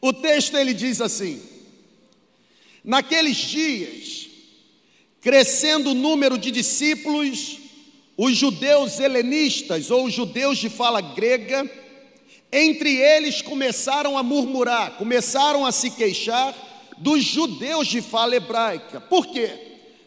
O 0.00 0.12
texto 0.12 0.56
ele 0.56 0.72
diz 0.72 1.00
assim: 1.00 1.42
Naqueles 2.84 3.36
dias, 3.36 4.28
crescendo 5.20 5.90
o 5.90 5.94
número 5.94 6.38
de 6.38 6.50
discípulos, 6.50 7.58
os 8.16 8.36
judeus 8.36 8.98
helenistas 8.98 9.90
ou 9.90 10.06
os 10.06 10.12
judeus 10.14 10.58
de 10.58 10.68
fala 10.68 11.00
grega, 11.00 11.68
entre 12.52 12.96
eles 12.96 13.42
começaram 13.42 14.16
a 14.16 14.22
murmurar, 14.22 14.96
começaram 14.96 15.66
a 15.66 15.72
se 15.72 15.90
queixar 15.90 16.54
dos 16.96 17.22
judeus 17.22 17.86
de 17.88 18.00
fala 18.00 18.36
hebraica. 18.36 19.00
Por 19.00 19.26
quê? 19.26 19.50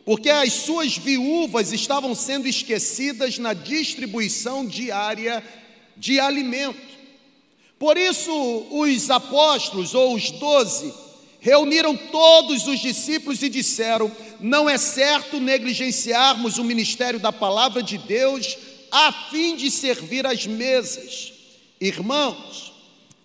Porque 0.03 0.29
as 0.29 0.51
suas 0.53 0.97
viúvas 0.97 1.71
estavam 1.71 2.15
sendo 2.15 2.47
esquecidas 2.47 3.37
na 3.37 3.53
distribuição 3.53 4.65
diária 4.65 5.43
de 5.95 6.19
alimento. 6.19 7.00
Por 7.81 7.97
isso, 7.97 8.31
os 8.69 9.09
apóstolos, 9.09 9.95
ou 9.95 10.13
os 10.13 10.29
doze, 10.29 10.93
reuniram 11.39 11.97
todos 11.97 12.67
os 12.67 12.79
discípulos 12.79 13.41
e 13.41 13.49
disseram: 13.49 14.15
Não 14.39 14.69
é 14.69 14.77
certo 14.77 15.39
negligenciarmos 15.39 16.59
o 16.59 16.63
ministério 16.63 17.19
da 17.19 17.33
palavra 17.33 17.81
de 17.81 17.97
Deus 17.97 18.55
a 18.91 19.11
fim 19.31 19.55
de 19.55 19.71
servir 19.71 20.27
as 20.27 20.45
mesas. 20.45 21.33
Irmãos, 21.81 22.71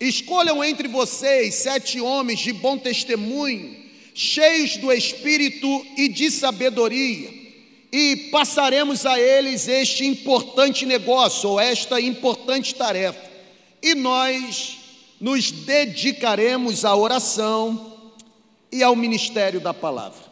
escolham 0.01 0.65
entre 0.65 0.89
vocês 0.89 1.57
sete 1.57 2.01
homens 2.01 2.41
de 2.41 2.55
bom 2.55 2.79
testemunho, 2.79 3.77
cheios 4.15 4.79
do 4.79 4.91
espírito 4.91 5.87
e 5.99 6.09
de 6.09 6.31
sabedoria, 6.31 7.29
e 7.93 8.31
passaremos 8.33 9.05
a 9.05 9.21
eles 9.21 9.69
este 9.69 10.07
importante 10.07 10.87
negócio, 10.87 11.51
ou 11.51 11.61
esta 11.61 12.01
importante 12.01 12.75
tarefa 12.75 13.26
e 13.87 13.95
nós 13.95 14.79
nos 15.21 15.53
dedicaremos 15.53 16.85
à 16.85 16.97
oração 16.97 18.03
e 18.73 18.83
ao 18.83 18.97
ministério 18.97 19.61
da 19.61 19.73
palavra. 19.73 20.25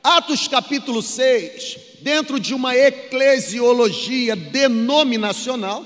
Atos 0.00 0.46
capítulo 0.46 1.02
6, 1.02 1.76
dentro 2.02 2.38
de 2.38 2.54
uma 2.54 2.76
eclesiologia 2.76 4.36
denominacional, 4.36 5.84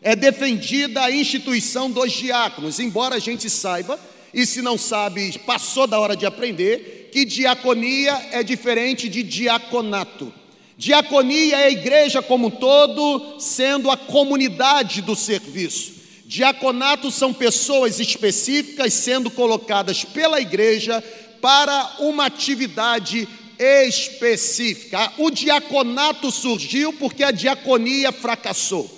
é 0.00 0.14
defendida 0.14 1.02
a 1.02 1.10
instituição 1.10 1.90
dos 1.90 2.12
diáconos, 2.12 2.78
embora 2.78 3.16
a 3.16 3.18
gente 3.18 3.50
saiba, 3.50 3.98
e 4.32 4.46
se 4.46 4.62
não 4.62 4.78
sabe, 4.78 5.36
passou 5.40 5.88
da 5.88 5.98
hora 5.98 6.14
de 6.14 6.24
aprender, 6.24 7.10
que 7.12 7.24
diaconia 7.24 8.28
é 8.30 8.44
diferente 8.44 9.08
de 9.08 9.24
diaconato. 9.24 10.32
Diaconia 10.78 11.56
é 11.56 11.64
a 11.64 11.70
igreja 11.70 12.22
como 12.22 12.46
um 12.46 12.50
todo, 12.52 13.40
sendo 13.40 13.90
a 13.90 13.96
comunidade 13.96 15.02
do 15.02 15.16
serviço. 15.16 15.94
Diaconato 16.24 17.10
são 17.10 17.34
pessoas 17.34 17.98
específicas 17.98 18.94
sendo 18.94 19.28
colocadas 19.28 20.04
pela 20.04 20.40
igreja 20.40 21.02
para 21.40 21.96
uma 21.98 22.26
atividade 22.26 23.28
específica. 23.58 25.12
O 25.18 25.32
diaconato 25.32 26.30
surgiu 26.30 26.92
porque 26.92 27.24
a 27.24 27.32
diaconia 27.32 28.12
fracassou. 28.12 28.88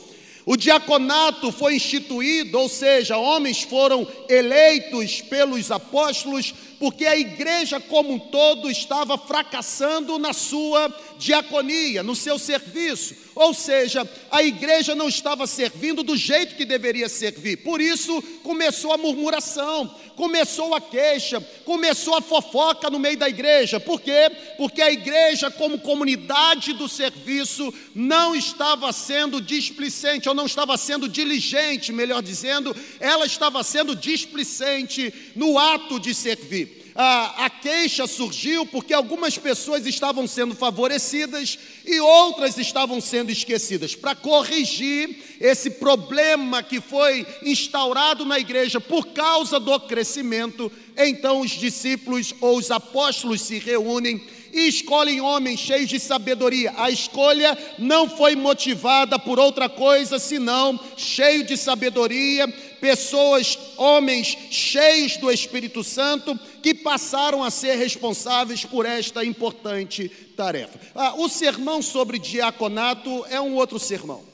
O 0.44 0.59
diaconato 0.59 1.50
foi 1.50 1.77
instituído, 1.77 2.59
ou 2.59 2.69
seja, 2.69 3.17
homens 3.17 3.62
foram 3.62 4.06
eleitos 4.28 5.22
pelos 5.22 5.70
apóstolos, 5.70 6.53
porque 6.81 7.05
a 7.05 7.14
igreja 7.14 7.78
como 7.78 8.14
um 8.14 8.19
todo 8.19 8.70
estava 8.70 9.19
fracassando 9.19 10.19
na 10.19 10.33
sua 10.33 10.91
diaconia, 11.19 12.03
no 12.03 12.17
seu 12.17 12.39
serviço. 12.39 13.14
Ou 13.41 13.55
seja, 13.55 14.07
a 14.31 14.43
igreja 14.43 14.95
não 14.95 15.09
estava 15.09 15.47
servindo 15.47 16.03
do 16.03 16.15
jeito 16.15 16.57
que 16.57 16.65
deveria 16.67 17.09
servir. 17.09 17.57
Por 17.57 17.81
isso 17.81 18.21
começou 18.43 18.93
a 18.93 18.99
murmuração, 18.99 19.97
começou 20.15 20.75
a 20.75 20.81
queixa, 20.81 21.41
começou 21.65 22.15
a 22.15 22.21
fofoca 22.21 22.91
no 22.91 22.99
meio 22.99 23.17
da 23.17 23.31
igreja. 23.31 23.81
Por 23.81 23.99
quê? 23.99 24.31
Porque 24.59 24.83
a 24.83 24.93
igreja, 24.93 25.51
como 25.51 25.79
comunidade 25.79 26.75
do 26.75 26.87
serviço, 26.87 27.73
não 27.95 28.37
estava 28.37 28.93
sendo 28.93 29.41
displicente, 29.41 30.29
ou 30.29 30.34
não 30.34 30.45
estava 30.45 30.77
sendo 30.77 31.09
diligente, 31.09 31.95
melhor 31.95 32.21
dizendo, 32.21 32.77
ela 33.00 33.25
estava 33.25 33.65
sendo 33.65 33.97
displicente 33.97 35.15
no 35.34 35.59
ato 35.59 35.99
de 35.99 36.15
servir 36.15 36.80
a, 37.03 37.47
a 37.47 37.50
queixa 37.50 38.06
surgiu 38.06 38.66
porque 38.66 38.93
algumas 38.93 39.38
pessoas 39.38 39.87
estavam 39.87 40.27
sendo 40.27 40.55
favorecidas 40.55 41.59
e 41.87 41.99
outras 41.99 42.59
estavam 42.59 43.00
sendo 43.00 43.31
esquecidas. 43.31 43.94
Para 43.94 44.15
corrigir 44.15 45.16
esse 45.41 45.71
problema 45.71 46.62
que 46.62 46.78
foi 46.78 47.27
instaurado 47.43 48.27
na 48.27 48.38
igreja 48.38 48.78
por 48.83 49.06
causa 49.15 49.59
do 49.59 49.81
crescimento, 49.81 50.71
então 50.94 51.41
os 51.41 51.53
discípulos 51.53 52.34
ou 52.38 52.59
os 52.59 52.71
apóstolos 52.71 53.41
se 53.41 53.59
reúnem 53.59 54.21
e 54.53 54.69
escolhem 54.69 55.21
homens 55.21 55.61
cheios 55.61 55.88
de 55.88 55.99
sabedoria. 55.99 56.75
A 56.77 56.91
escolha 56.91 57.56
não 57.78 58.11
foi 58.11 58.37
motivada 58.37 59.19
por 59.19 59.38
outra 59.38 59.71
coisa 59.71 60.19
senão 60.19 60.78
cheio 60.97 61.44
de 61.44 61.56
sabedoria, 61.56 62.47
pessoas, 62.81 63.59
homens 63.77 64.37
cheios 64.50 65.17
do 65.17 65.31
Espírito 65.31 65.84
Santo, 65.84 66.38
que 66.60 66.75
passaram 66.75 67.43
a 67.43 67.50
ser 67.50 67.76
responsáveis 67.76 68.65
por 68.65 68.87
esta 68.87 69.25
importante 69.25 70.09
tarefa. 70.37 70.78
Ah, 70.94 71.15
o 71.16 71.28
sermão 71.28 71.82
sobre 71.82 72.19
diaconato 72.19 73.25
é 73.28 73.41
um 73.41 73.54
outro 73.54 73.78
sermão. 73.78 74.25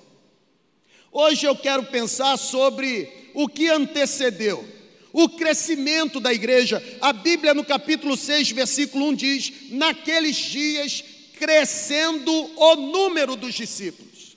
Hoje 1.12 1.46
eu 1.46 1.56
quero 1.56 1.84
pensar 1.84 2.36
sobre 2.36 3.30
o 3.34 3.48
que 3.48 3.68
antecedeu 3.68 4.76
o 5.12 5.30
crescimento 5.30 6.20
da 6.20 6.32
igreja. 6.32 6.82
A 7.00 7.10
Bíblia, 7.10 7.54
no 7.54 7.64
capítulo 7.64 8.16
6, 8.18 8.50
versículo 8.50 9.06
1, 9.06 9.14
diz: 9.14 9.52
Naqueles 9.70 10.36
dias, 10.36 11.02
crescendo 11.38 12.30
o 12.32 12.76
número 12.76 13.34
dos 13.34 13.54
discípulos. 13.54 14.36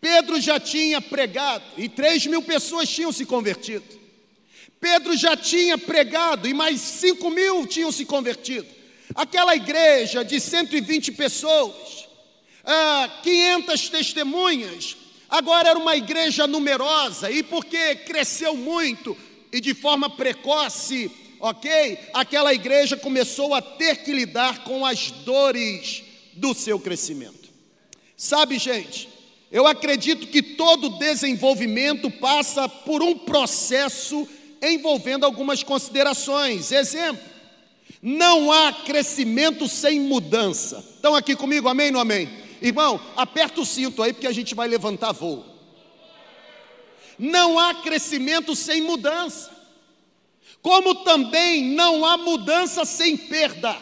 Pedro 0.00 0.40
já 0.40 0.58
tinha 0.58 1.00
pregado 1.00 1.64
e 1.76 1.88
3 1.88 2.26
mil 2.26 2.42
pessoas 2.42 2.88
tinham 2.88 3.12
se 3.12 3.24
convertido. 3.24 4.03
Pedro 4.84 5.16
já 5.16 5.34
tinha 5.34 5.78
pregado 5.78 6.46
e 6.46 6.52
mais 6.52 6.78
5 6.78 7.30
mil 7.30 7.66
tinham 7.66 7.90
se 7.90 8.04
convertido. 8.04 8.66
Aquela 9.14 9.56
igreja 9.56 10.22
de 10.22 10.38
120 10.38 11.10
pessoas, 11.12 12.06
ah, 12.62 13.20
500 13.22 13.88
testemunhas, 13.88 14.94
agora 15.30 15.70
era 15.70 15.78
uma 15.78 15.96
igreja 15.96 16.46
numerosa 16.46 17.30
e 17.30 17.42
porque 17.42 17.94
cresceu 17.94 18.54
muito, 18.54 19.16
e 19.50 19.58
de 19.58 19.72
forma 19.72 20.10
precoce, 20.10 21.10
ok? 21.40 21.98
Aquela 22.12 22.52
igreja 22.52 22.94
começou 22.94 23.54
a 23.54 23.62
ter 23.62 24.04
que 24.04 24.12
lidar 24.12 24.64
com 24.64 24.84
as 24.84 25.10
dores 25.10 26.02
do 26.34 26.52
seu 26.52 26.78
crescimento. 26.78 27.48
Sabe, 28.18 28.58
gente, 28.58 29.08
eu 29.50 29.66
acredito 29.66 30.26
que 30.26 30.42
todo 30.42 30.98
desenvolvimento 30.98 32.10
passa 32.10 32.68
por 32.68 33.02
um 33.02 33.16
processo 33.16 34.28
envolvendo 34.72 35.24
algumas 35.24 35.62
considerações. 35.62 36.72
Exemplo, 36.72 37.22
não 38.02 38.52
há 38.52 38.72
crescimento 38.72 39.66
sem 39.66 40.00
mudança. 40.00 40.84
Estão 40.94 41.14
aqui 41.14 41.34
comigo, 41.34 41.68
amém 41.68 41.94
ou 41.94 42.00
amém? 42.00 42.28
Irmão, 42.60 43.00
aperta 43.16 43.60
o 43.60 43.66
cinto 43.66 44.02
aí 44.02 44.12
porque 44.12 44.26
a 44.26 44.32
gente 44.32 44.54
vai 44.54 44.68
levantar 44.68 45.12
voo. 45.12 45.44
Não 47.18 47.58
há 47.58 47.74
crescimento 47.74 48.54
sem 48.56 48.82
mudança, 48.82 49.50
como 50.60 50.96
também 50.96 51.62
não 51.62 52.04
há 52.04 52.16
mudança 52.16 52.84
sem 52.84 53.16
perda. 53.16 53.76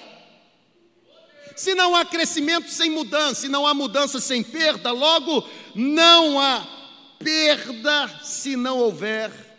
Se 1.57 1.75
não 1.75 1.95
há 1.95 2.05
crescimento 2.05 2.71
sem 2.71 2.91
mudança, 2.91 3.43
se 3.43 3.49
não 3.49 3.67
há 3.67 3.75
mudança 3.75 4.21
sem 4.21 4.43
perda, 4.43 4.91
logo 4.91 5.49
não 5.75 6.41
há 6.41 6.67
perda 7.19 8.09
se 8.23 8.57
não 8.57 8.79
houver 8.79 9.52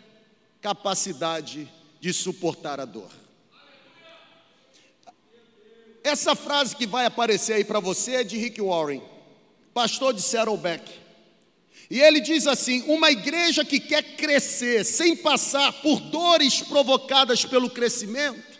capacidade 0.64 1.70
de 2.00 2.10
suportar 2.10 2.80
a 2.80 2.86
dor. 2.86 3.10
Essa 6.02 6.34
frase 6.34 6.74
que 6.74 6.86
vai 6.86 7.04
aparecer 7.04 7.52
aí 7.52 7.64
para 7.64 7.80
você 7.80 8.16
é 8.16 8.24
de 8.24 8.38
Rick 8.38 8.62
Warren, 8.62 9.02
pastor 9.74 10.14
de 10.14 10.22
Saddleback. 10.22 10.90
E 11.90 12.00
ele 12.00 12.18
diz 12.18 12.46
assim: 12.46 12.82
uma 12.88 13.10
igreja 13.10 13.62
que 13.62 13.78
quer 13.78 14.16
crescer 14.16 14.86
sem 14.86 15.14
passar 15.14 15.70
por 15.82 16.00
dores 16.00 16.62
provocadas 16.62 17.44
pelo 17.44 17.68
crescimento, 17.68 18.58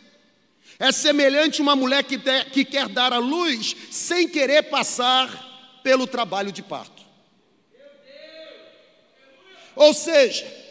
é 0.78 0.92
semelhante 0.92 1.60
a 1.60 1.62
uma 1.62 1.74
mulher 1.74 2.04
que, 2.04 2.18
que 2.50 2.66
quer 2.66 2.86
dar 2.86 3.14
à 3.14 3.18
luz 3.18 3.74
sem 3.90 4.28
querer 4.28 4.64
passar 4.64 5.80
pelo 5.82 6.06
trabalho 6.06 6.52
de 6.52 6.62
parto. 6.62 7.02
Ou 9.74 9.94
seja, 9.94 10.63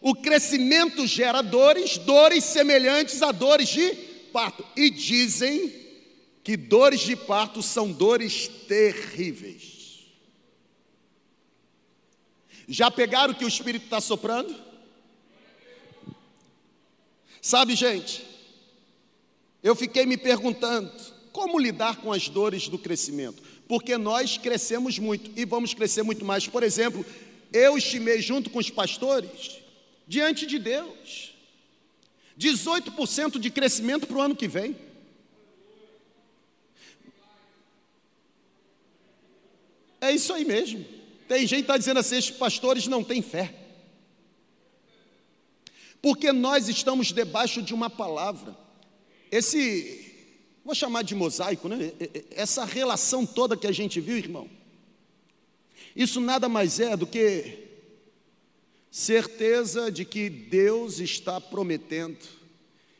o 0.00 0.14
crescimento 0.14 1.06
gera 1.06 1.42
dores, 1.42 1.98
dores 1.98 2.44
semelhantes 2.44 3.20
a 3.22 3.32
dores 3.32 3.68
de 3.68 3.90
parto. 4.32 4.64
E 4.76 4.90
dizem 4.90 5.72
que 6.44 6.56
dores 6.56 7.00
de 7.00 7.16
parto 7.16 7.62
são 7.62 7.90
dores 7.90 8.48
terríveis. 8.68 10.06
Já 12.68 12.90
pegaram 12.90 13.34
que 13.34 13.44
o 13.44 13.48
Espírito 13.48 13.84
está 13.84 14.00
soprando? 14.00 14.54
Sabe, 17.40 17.74
gente, 17.74 18.24
eu 19.62 19.74
fiquei 19.74 20.04
me 20.04 20.16
perguntando 20.16 20.92
como 21.32 21.58
lidar 21.58 21.96
com 21.96 22.12
as 22.12 22.28
dores 22.28 22.68
do 22.68 22.78
crescimento, 22.78 23.42
porque 23.66 23.96
nós 23.96 24.36
crescemos 24.36 24.98
muito 24.98 25.30
e 25.38 25.44
vamos 25.44 25.72
crescer 25.72 26.02
muito 26.02 26.24
mais. 26.24 26.46
Por 26.46 26.62
exemplo, 26.62 27.04
eu 27.52 27.78
estimei 27.78 28.20
junto 28.20 28.50
com 28.50 28.58
os 28.58 28.70
pastores, 28.70 29.57
diante 30.08 30.46
de 30.46 30.58
Deus, 30.58 31.34
18% 32.38 33.38
de 33.38 33.50
crescimento 33.50 34.06
para 34.06 34.16
o 34.16 34.22
ano 34.22 34.34
que 34.34 34.48
vem. 34.48 34.74
É 40.00 40.10
isso 40.10 40.32
aí 40.32 40.44
mesmo. 40.44 40.84
Tem 41.28 41.40
gente 41.46 41.58
que 41.58 41.64
está 41.64 41.76
dizendo 41.76 42.00
assim: 42.00 42.16
esses 42.16 42.30
pastores 42.30 42.86
não 42.86 43.04
têm 43.04 43.20
fé. 43.20 43.54
Porque 46.00 46.32
nós 46.32 46.68
estamos 46.68 47.08
debaixo 47.08 47.60
de 47.60 47.74
uma 47.74 47.90
palavra. 47.90 48.56
Esse, 49.30 50.14
vou 50.64 50.74
chamar 50.74 51.02
de 51.02 51.14
mosaico, 51.14 51.68
né? 51.68 51.92
Essa 52.30 52.64
relação 52.64 53.26
toda 53.26 53.56
que 53.56 53.66
a 53.66 53.72
gente 53.72 54.00
viu, 54.00 54.16
irmão. 54.16 54.48
Isso 55.94 56.20
nada 56.20 56.48
mais 56.48 56.78
é 56.78 56.96
do 56.96 57.06
que 57.06 57.67
certeza 58.90 59.90
de 59.90 60.04
que 60.04 60.28
Deus 60.28 60.98
está 60.98 61.40
prometendo 61.40 62.18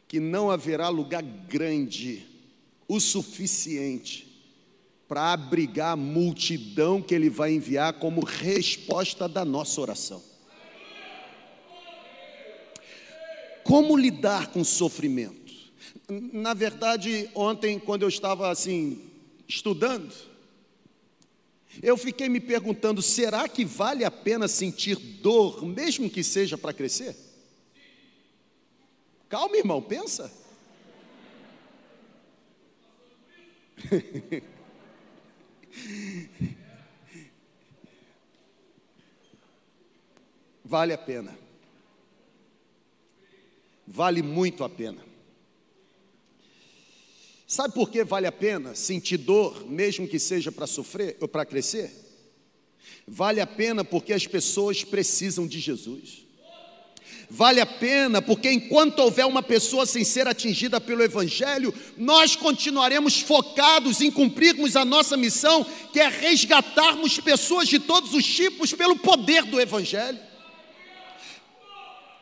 que 0.07 0.19
não 0.19 0.51
haverá 0.51 0.89
lugar 0.89 1.23
grande 1.23 2.27
o 2.89 2.99
suficiente 2.99 4.27
para 5.07 5.33
abrigar 5.33 5.93
a 5.93 5.97
multidão 5.97 7.01
que 7.01 7.15
Ele 7.15 7.31
vai 7.31 7.53
enviar 7.53 7.95
como 7.95 8.25
resposta 8.25 9.29
da 9.29 9.45
nossa 9.45 9.81
oração. 9.81 10.23
Como 13.65 13.97
lidar 13.97 14.49
com 14.49 14.65
sofrimento? 14.65 15.53
Na 16.09 16.55
verdade, 16.55 17.29
ontem, 17.35 17.79
quando 17.79 18.03
eu 18.03 18.09
estava 18.09 18.51
assim, 18.51 19.03
estudando, 19.47 20.15
eu 21.83 21.97
fiquei 21.97 22.29
me 22.29 22.41
perguntando: 22.41 23.01
será 23.03 23.49
que 23.49 23.65
vale 23.65 24.05
a 24.05 24.11
pena 24.11 24.49
sentir 24.49 24.97
dor, 24.97 25.65
mesmo 25.65 26.11
que 26.11 26.23
seja 26.23 26.59
para 26.59 26.73
crescer? 26.73 27.17
Calma, 29.29 29.57
irmão, 29.57 29.83
pensa. 29.83 30.33
Vale 40.65 40.93
a 40.93 40.99
pena. 40.99 41.39
Vale 43.87 44.23
muito 44.23 44.65
a 44.65 44.69
pena. 44.69 45.08
Sabe 47.51 47.73
por 47.73 47.89
que 47.89 48.05
vale 48.05 48.27
a 48.27 48.33
pena 48.33 48.75
sentir 48.75 49.17
dor, 49.17 49.65
mesmo 49.67 50.07
que 50.07 50.19
seja 50.19 50.53
para 50.53 50.67
sofrer 50.67 51.17
ou 51.19 51.27
para 51.27 51.47
crescer? 51.47 51.91
Vale 53.07 53.41
a 53.41 53.47
pena 53.47 53.83
porque 53.83 54.13
as 54.13 54.27
pessoas 54.27 54.85
precisam 54.85 55.47
de 55.47 55.59
Jesus. 55.59 56.27
Vale 57.31 57.59
a 57.59 57.65
pena 57.65 58.21
porque 58.21 58.53
enquanto 58.53 58.99
houver 58.99 59.25
uma 59.25 59.43
pessoa 59.43 59.87
sem 59.87 60.05
ser 60.05 60.29
atingida 60.29 60.79
pelo 60.79 61.03
Evangelho, 61.03 61.73
nós 61.97 62.37
continuaremos 62.37 63.19
focados 63.19 64.03
em 64.03 64.11
cumprirmos 64.11 64.77
a 64.77 64.85
nossa 64.85 65.17
missão, 65.17 65.65
que 65.91 66.01
é 66.01 66.07
resgatarmos 66.07 67.19
pessoas 67.19 67.67
de 67.67 67.79
todos 67.79 68.13
os 68.13 68.27
tipos 68.27 68.75
pelo 68.75 68.97
poder 68.97 69.45
do 69.45 69.59
Evangelho. 69.59 70.19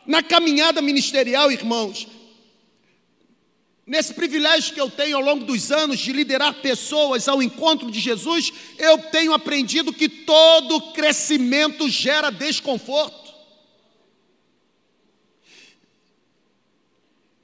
Na 0.05 0.23
caminhada 0.23 0.81
ministerial, 0.81 1.51
irmãos, 1.51 2.07
nesse 3.87 4.13
privilégio 4.13 4.73
que 4.73 4.81
eu 4.81 4.89
tenho 4.89 5.15
ao 5.15 5.23
longo 5.23 5.45
dos 5.45 5.71
anos 5.71 5.97
de 5.97 6.11
liderar 6.11 6.55
pessoas 6.55 7.29
ao 7.29 7.41
encontro 7.41 7.89
de 7.89 8.01
Jesus, 8.01 8.51
eu 8.77 8.97
tenho 8.97 9.33
aprendido 9.33 9.93
que 9.93 10.09
todo 10.09 10.91
crescimento 10.91 11.87
gera 11.87 12.29
desconforto. 12.29 13.33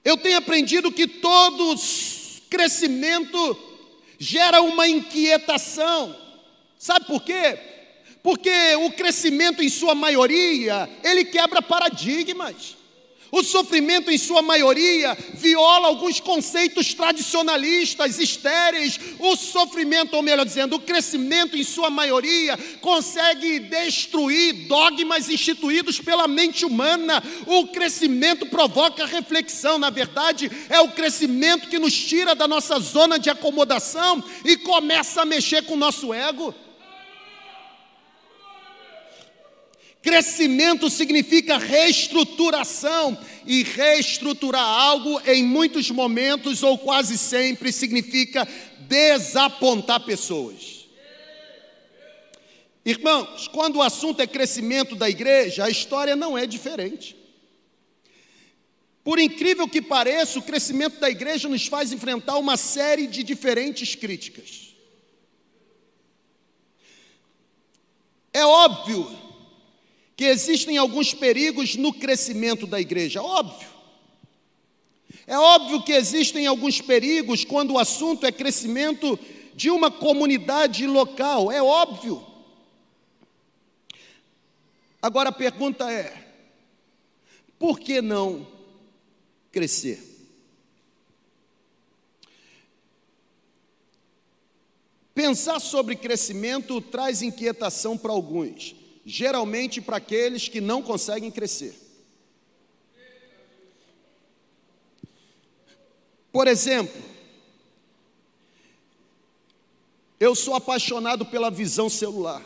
Eu 0.03 0.17
tenho 0.17 0.37
aprendido 0.37 0.91
que 0.91 1.07
todo 1.07 1.75
crescimento 2.49 3.57
gera 4.19 4.61
uma 4.61 4.85
inquietação. 4.85 6.13
Sabe 6.77 7.05
por 7.05 7.23
quê? 7.23 7.57
Porque 8.21 8.75
o 8.75 8.91
crescimento, 8.91 9.63
em 9.63 9.69
sua 9.69 9.95
maioria, 9.95 10.89
ele 11.03 11.23
quebra 11.23 11.61
paradigmas. 11.61 12.75
O 13.33 13.41
sofrimento, 13.41 14.11
em 14.11 14.17
sua 14.19 14.43
maioria, 14.43 15.17
viola 15.33 15.87
alguns 15.87 16.19
conceitos 16.19 16.93
tradicionalistas, 16.93 18.19
estéreis. 18.19 18.99
O 19.17 19.35
sofrimento, 19.35 20.13
ou 20.13 20.21
melhor 20.21 20.45
dizendo, 20.45 20.75
o 20.75 20.79
crescimento, 20.79 21.57
em 21.57 21.63
sua 21.63 21.89
maioria, 21.89 22.55
consegue 22.79 23.57
destruir 23.57 24.67
dogmas 24.67 25.29
instituídos 25.29 25.99
pela 25.99 26.27
mente 26.27 26.63
humana. 26.63 27.23
O 27.47 27.69
crescimento 27.69 28.45
provoca 28.45 29.07
reflexão. 29.07 29.79
Na 29.79 29.89
verdade, 29.89 30.51
é 30.69 30.79
o 30.81 30.89
crescimento 30.89 31.69
que 31.69 31.79
nos 31.79 31.97
tira 31.97 32.35
da 32.35 32.47
nossa 32.47 32.79
zona 32.79 33.17
de 33.17 33.31
acomodação 33.31 34.23
e 34.45 34.57
começa 34.57 35.23
a 35.23 35.25
mexer 35.25 35.63
com 35.63 35.73
o 35.73 35.77
nosso 35.77 36.13
ego. 36.13 36.53
Crescimento 40.03 40.89
significa 40.89 41.57
reestruturação, 41.57 43.17
e 43.45 43.63
reestruturar 43.63 44.63
algo 44.63 45.21
em 45.25 45.43
muitos 45.43 45.89
momentos 45.91 46.63
ou 46.63 46.77
quase 46.77 47.17
sempre 47.17 47.71
significa 47.71 48.47
desapontar 48.81 50.01
pessoas. 50.01 50.87
Irmãos, 52.85 53.47
quando 53.47 53.77
o 53.77 53.81
assunto 53.81 54.21
é 54.21 54.27
crescimento 54.27 54.95
da 54.95 55.09
igreja, 55.09 55.65
a 55.65 55.69
história 55.69 56.15
não 56.15 56.37
é 56.37 56.45
diferente. 56.45 57.15
Por 59.03 59.19
incrível 59.19 59.67
que 59.67 59.81
pareça, 59.81 60.39
o 60.39 60.43
crescimento 60.43 60.99
da 60.99 61.09
igreja 61.09 61.49
nos 61.49 61.67
faz 61.67 61.91
enfrentar 61.91 62.37
uma 62.37 62.57
série 62.57 63.07
de 63.07 63.23
diferentes 63.23 63.95
críticas. 63.95 64.73
É 68.33 68.45
óbvio 68.45 69.22
que 70.15 70.25
existem 70.25 70.77
alguns 70.77 71.13
perigos 71.13 71.75
no 71.75 71.93
crescimento 71.93 72.67
da 72.67 72.79
igreja, 72.79 73.21
óbvio. 73.21 73.69
É 75.25 75.37
óbvio 75.37 75.83
que 75.83 75.93
existem 75.93 76.45
alguns 76.45 76.81
perigos 76.81 77.45
quando 77.45 77.71
o 77.71 77.79
assunto 77.79 78.25
é 78.25 78.31
crescimento 78.31 79.17
de 79.55 79.69
uma 79.69 79.89
comunidade 79.89 80.85
local, 80.85 81.51
é 81.51 81.61
óbvio. 81.61 82.25
Agora 85.01 85.29
a 85.29 85.33
pergunta 85.33 85.91
é: 85.91 86.13
por 87.57 87.79
que 87.79 88.01
não 88.01 88.45
crescer? 89.51 90.11
Pensar 95.15 95.59
sobre 95.59 95.95
crescimento 95.95 96.81
traz 96.81 97.21
inquietação 97.21 97.97
para 97.97 98.11
alguns 98.11 98.82
geralmente 99.05 99.81
para 99.81 99.97
aqueles 99.97 100.47
que 100.47 100.61
não 100.61 100.81
conseguem 100.81 101.31
crescer. 101.31 101.75
Por 106.31 106.47
exemplo, 106.47 107.01
eu 110.19 110.33
sou 110.33 110.55
apaixonado 110.55 111.25
pela 111.25 111.51
visão 111.51 111.89
celular. 111.89 112.43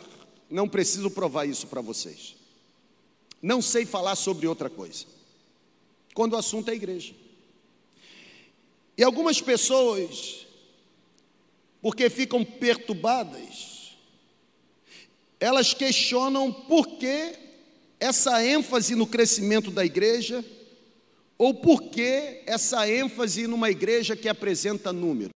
Não 0.50 0.68
preciso 0.68 1.10
provar 1.10 1.46
isso 1.46 1.66
para 1.66 1.80
vocês. 1.80 2.36
Não 3.40 3.62
sei 3.62 3.86
falar 3.86 4.16
sobre 4.16 4.46
outra 4.46 4.68
coisa. 4.68 5.06
Quando 6.12 6.32
o 6.32 6.36
assunto 6.36 6.70
é 6.70 6.74
igreja. 6.74 7.14
E 8.96 9.04
algumas 9.04 9.40
pessoas, 9.40 10.46
porque 11.80 12.10
ficam 12.10 12.44
perturbadas, 12.44 13.77
elas 15.40 15.72
questionam 15.72 16.52
por 16.52 16.86
que 16.98 17.38
essa 18.00 18.44
ênfase 18.44 18.94
no 18.94 19.06
crescimento 19.06 19.70
da 19.70 19.84
igreja, 19.84 20.44
ou 21.36 21.54
por 21.54 21.82
que 21.82 22.42
essa 22.46 22.88
ênfase 22.88 23.46
numa 23.46 23.70
igreja 23.70 24.16
que 24.16 24.28
apresenta 24.28 24.92
número. 24.92 25.30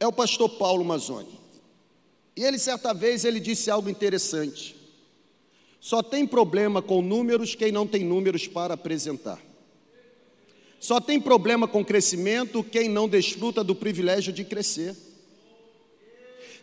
É 0.00 0.06
o 0.06 0.12
pastor 0.12 0.50
Paulo 0.58 0.84
Mazzoni. 0.84 1.40
E 2.36 2.42
ele 2.42 2.58
certa 2.58 2.92
vez 2.92 3.24
ele 3.24 3.40
disse 3.40 3.70
algo 3.70 3.88
interessante. 3.88 4.83
Só 5.84 6.02
tem 6.02 6.26
problema 6.26 6.80
com 6.80 7.02
números 7.02 7.54
quem 7.54 7.70
não 7.70 7.86
tem 7.86 8.02
números 8.02 8.48
para 8.48 8.72
apresentar. 8.72 9.38
Só 10.80 10.98
tem 10.98 11.20
problema 11.20 11.68
com 11.68 11.84
crescimento 11.84 12.64
quem 12.64 12.88
não 12.88 13.06
desfruta 13.06 13.62
do 13.62 13.74
privilégio 13.74 14.32
de 14.32 14.44
crescer. 14.44 14.96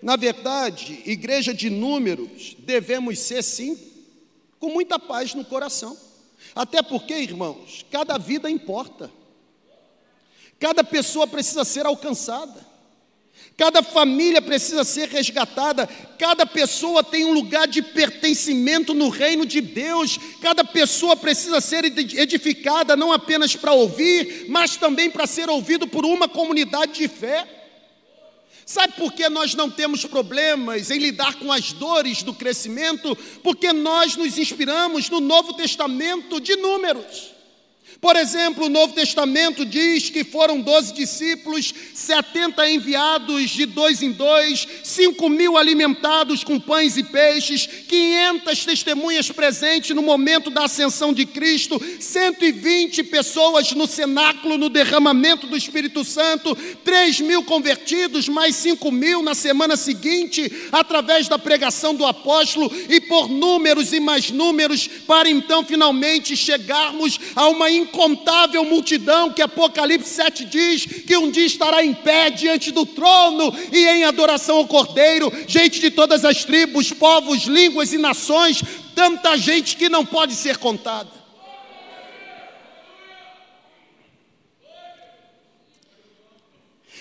Na 0.01 0.15
verdade, 0.15 1.03
igreja 1.05 1.53
de 1.53 1.69
números, 1.69 2.57
devemos 2.57 3.19
ser 3.19 3.43
sim, 3.43 3.77
com 4.59 4.69
muita 4.69 4.97
paz 4.97 5.35
no 5.35 5.45
coração. 5.45 5.95
Até 6.55 6.81
porque, 6.81 7.13
irmãos, 7.13 7.85
cada 7.91 8.17
vida 8.17 8.49
importa. 8.49 9.11
Cada 10.59 10.83
pessoa 10.83 11.27
precisa 11.27 11.63
ser 11.63 11.85
alcançada. 11.85 12.65
Cada 13.61 13.83
família 13.83 14.41
precisa 14.41 14.83
ser 14.83 15.07
resgatada, 15.07 15.87
cada 16.17 16.47
pessoa 16.47 17.03
tem 17.03 17.25
um 17.25 17.31
lugar 17.31 17.67
de 17.67 17.83
pertencimento 17.83 18.91
no 18.91 19.07
reino 19.07 19.45
de 19.45 19.61
Deus, 19.61 20.17
cada 20.41 20.63
pessoa 20.63 21.15
precisa 21.15 21.61
ser 21.61 21.85
edificada 21.85 22.95
não 22.95 23.13
apenas 23.13 23.55
para 23.55 23.71
ouvir, 23.71 24.47
mas 24.49 24.77
também 24.77 25.11
para 25.11 25.27
ser 25.27 25.47
ouvido 25.47 25.87
por 25.87 26.07
uma 26.07 26.27
comunidade 26.27 26.93
de 26.93 27.07
fé. 27.07 27.47
Sabe 28.65 28.93
por 28.93 29.13
que 29.13 29.29
nós 29.29 29.53
não 29.53 29.69
temos 29.69 30.05
problemas 30.05 30.89
em 30.89 30.97
lidar 30.97 31.35
com 31.35 31.51
as 31.51 31.71
dores 31.71 32.23
do 32.23 32.33
crescimento? 32.33 33.15
Porque 33.43 33.71
nós 33.71 34.15
nos 34.15 34.39
inspiramos 34.39 35.07
no 35.07 35.19
Novo 35.19 35.53
Testamento 35.53 36.41
de 36.41 36.55
números. 36.55 37.40
Por 38.01 38.15
exemplo, 38.15 38.65
o 38.65 38.69
Novo 38.69 38.93
Testamento 38.95 39.63
diz 39.63 40.09
que 40.09 40.23
foram 40.23 40.59
doze 40.59 40.91
discípulos, 40.91 41.71
setenta 41.93 42.67
enviados 42.67 43.51
de 43.51 43.67
dois 43.67 44.01
em 44.01 44.11
dois, 44.11 44.67
cinco 44.83 45.29
mil 45.29 45.55
alimentados 45.55 46.43
com 46.43 46.59
pães 46.59 46.97
e 46.97 47.03
peixes, 47.03 47.67
quinhentas 47.67 48.65
testemunhas 48.65 49.29
presentes 49.29 49.95
no 49.95 50.01
momento 50.01 50.49
da 50.49 50.65
ascensão 50.65 51.13
de 51.13 51.27
Cristo, 51.27 51.79
cento 51.99 52.43
e 52.43 52.51
vinte 52.51 53.03
pessoas 53.03 53.71
no 53.73 53.85
cenáculo 53.85 54.57
no 54.57 54.67
derramamento 54.67 55.45
do 55.45 55.55
Espírito 55.55 56.03
Santo, 56.03 56.55
três 56.83 57.21
mil 57.21 57.43
convertidos, 57.43 58.27
mais 58.27 58.55
cinco 58.55 58.91
mil 58.91 59.21
na 59.21 59.35
semana 59.35 59.77
seguinte, 59.77 60.51
através 60.71 61.27
da 61.27 61.37
pregação 61.37 61.93
do 61.93 62.07
apóstolo, 62.07 62.73
e 62.89 62.99
por 62.99 63.29
números 63.29 63.93
e 63.93 63.99
mais 63.99 64.31
números, 64.31 64.87
para 65.05 65.29
então 65.29 65.63
finalmente 65.63 66.35
chegarmos 66.35 67.19
a 67.35 67.47
uma 67.47 67.69
incontável 67.91 68.63
multidão 68.63 69.31
que 69.31 69.41
Apocalipse 69.41 70.09
7 70.09 70.45
diz 70.45 70.85
que 70.85 71.17
um 71.17 71.29
dia 71.29 71.45
estará 71.45 71.83
em 71.83 71.93
pé 71.93 72.29
diante 72.29 72.71
do 72.71 72.85
trono 72.85 73.53
e 73.71 73.85
em 73.85 74.05
adoração 74.05 74.57
ao 74.57 74.67
Cordeiro, 74.67 75.31
gente 75.45 75.79
de 75.81 75.91
todas 75.91 76.23
as 76.23 76.45
tribos, 76.45 76.91
povos, 76.91 77.43
línguas 77.43 77.91
e 77.91 77.97
nações, 77.97 78.63
tanta 78.95 79.37
gente 79.37 79.75
que 79.75 79.89
não 79.89 80.05
pode 80.05 80.33
ser 80.35 80.57
contada. 80.57 81.21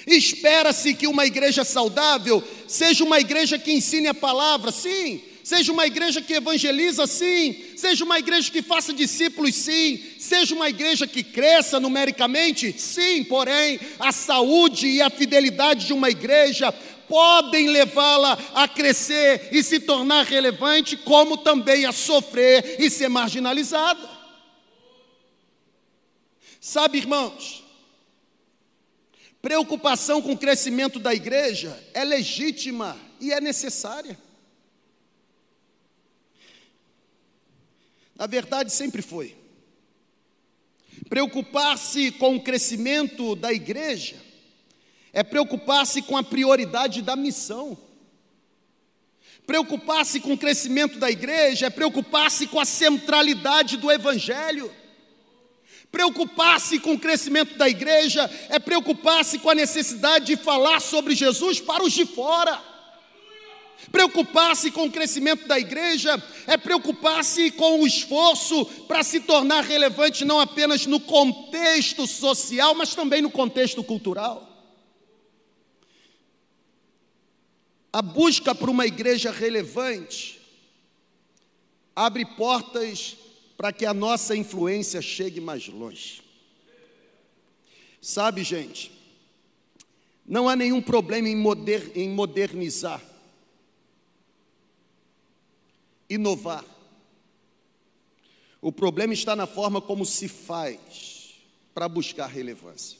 Espera-se 0.07 0.95
que 0.95 1.07
uma 1.07 1.25
igreja 1.25 1.63
saudável 1.63 2.43
seja 2.67 3.05
uma 3.05 3.21
igreja 3.21 3.59
que 3.59 3.73
ensine 3.73 4.09
a 4.09 4.15
palavra, 4.15 4.73
sim, 4.73 5.23
seja 5.43 5.73
uma 5.73 5.87
igreja 5.87 6.21
que 6.21 6.35
evangeliza, 6.35 7.07
sim, 7.07 7.65
seja 7.77 8.05
uma 8.05 8.19
igreja 8.19 8.51
que 8.51 8.63
faça 8.63 8.93
discípulos, 8.93 9.55
sim, 9.55 10.01
seja 10.19 10.55
uma 10.55 10.69
igreja 10.69 11.07
que 11.07 11.23
cresça 11.23 11.81
numericamente, 11.81 12.75
sim, 12.79 13.25
porém, 13.25 13.81
a 13.99 14.13
saúde 14.13 14.87
e 14.87 15.03
a 15.03 15.11
fidelidade 15.11 15.87
de 15.87 15.93
uma 15.93 16.11
igreja 16.11 16.73
podem 17.11 17.69
levá-la 17.69 18.39
a 18.55 18.69
crescer 18.69 19.49
e 19.51 19.63
se 19.65 19.81
tornar 19.81 20.25
relevante, 20.25 20.97
como 20.97 21.37
também 21.37 21.85
a 21.85 21.93
sofrer 21.93 22.77
e 22.79 22.89
ser 22.89 23.09
marginalizada. 23.09 24.09
Sabe, 26.61 26.99
irmãos, 26.99 27.65
preocupação 29.43 30.23
com 30.23 30.33
o 30.33 30.39
crescimento 30.39 30.99
da 31.01 31.13
igreja 31.13 31.77
é 31.95 32.05
legítima 32.05 32.97
e 33.19 33.33
é 33.33 33.41
necessária. 33.41 34.17
Na 38.21 38.27
verdade, 38.27 38.71
sempre 38.71 39.01
foi. 39.01 39.35
Preocupar-se 41.09 42.11
com 42.11 42.37
o 42.37 42.43
crescimento 42.43 43.35
da 43.35 43.51
igreja 43.51 44.15
é 45.11 45.23
preocupar-se 45.23 46.03
com 46.03 46.19
a 46.19 46.23
prioridade 46.23 47.01
da 47.01 47.17
missão. 47.17 47.79
Preocupar-se 49.47 50.21
com 50.21 50.35
o 50.35 50.39
crescimento 50.39 50.99
da 50.99 51.11
igreja 51.11 51.69
é 51.69 51.71
preocupar-se 51.71 52.47
com 52.47 52.61
a 52.61 52.67
centralidade 52.67 53.79
do 53.79 53.91
evangelho. 53.91 54.71
Preocupar-se 55.91 56.79
com 56.79 56.93
o 56.93 57.01
crescimento 57.01 57.57
da 57.57 57.71
igreja 57.71 58.31
é 58.51 58.59
preocupar-se 58.59 59.39
com 59.39 59.49
a 59.49 59.55
necessidade 59.55 60.27
de 60.27 60.37
falar 60.37 60.81
sobre 60.81 61.15
Jesus 61.15 61.59
para 61.59 61.83
os 61.83 61.95
de 61.95 62.05
fora. 62.05 62.70
Preocupar-se 63.91 64.71
com 64.71 64.87
o 64.87 64.91
crescimento 64.91 65.49
da 65.49 65.59
igreja 65.59 66.23
é 66.47 66.57
preocupar-se 66.57 67.51
com 67.53 67.81
o 67.81 67.87
esforço 67.87 68.65
para 68.87 69.03
se 69.03 69.21
tornar 69.21 69.65
relevante 69.65 70.25
não 70.25 70.39
apenas 70.39 70.87
no 70.87 71.01
contexto 71.01 72.07
social, 72.07 72.75
mas 72.75 72.95
também 72.95 73.23
no 73.23 73.31
contexto 73.31 73.83
cultural. 73.83 74.47
A 77.93 78.03
busca 78.03 78.55
por 78.55 78.71
uma 78.71 78.87
igreja 78.87 79.33
relevante 79.33 80.41
abre 81.97 82.25
portas 82.25 83.17
para 83.57 83.73
que 83.73 83.85
a 83.85 83.93
nossa 83.93 84.37
influência 84.37 85.03
chegue 85.03 85.41
mais 85.41 85.67
longe. 85.67 86.23
Sabe, 88.01 88.45
gente, 88.45 88.93
não 90.25 90.49
há 90.49 90.55
nenhum 90.55 90.81
problema 90.81 91.29
em, 91.29 91.37
moder, 91.37 91.91
em 91.95 92.09
modernizar 92.09 93.10
inovar. 96.11 96.65
O 98.61 98.71
problema 98.71 99.15
está 99.15 99.35
na 99.35 99.47
forma 99.47 99.81
como 99.81 100.05
se 100.05 100.29
faz 100.29 101.35
para 101.73 101.89
buscar 101.89 102.27
relevância. 102.27 102.99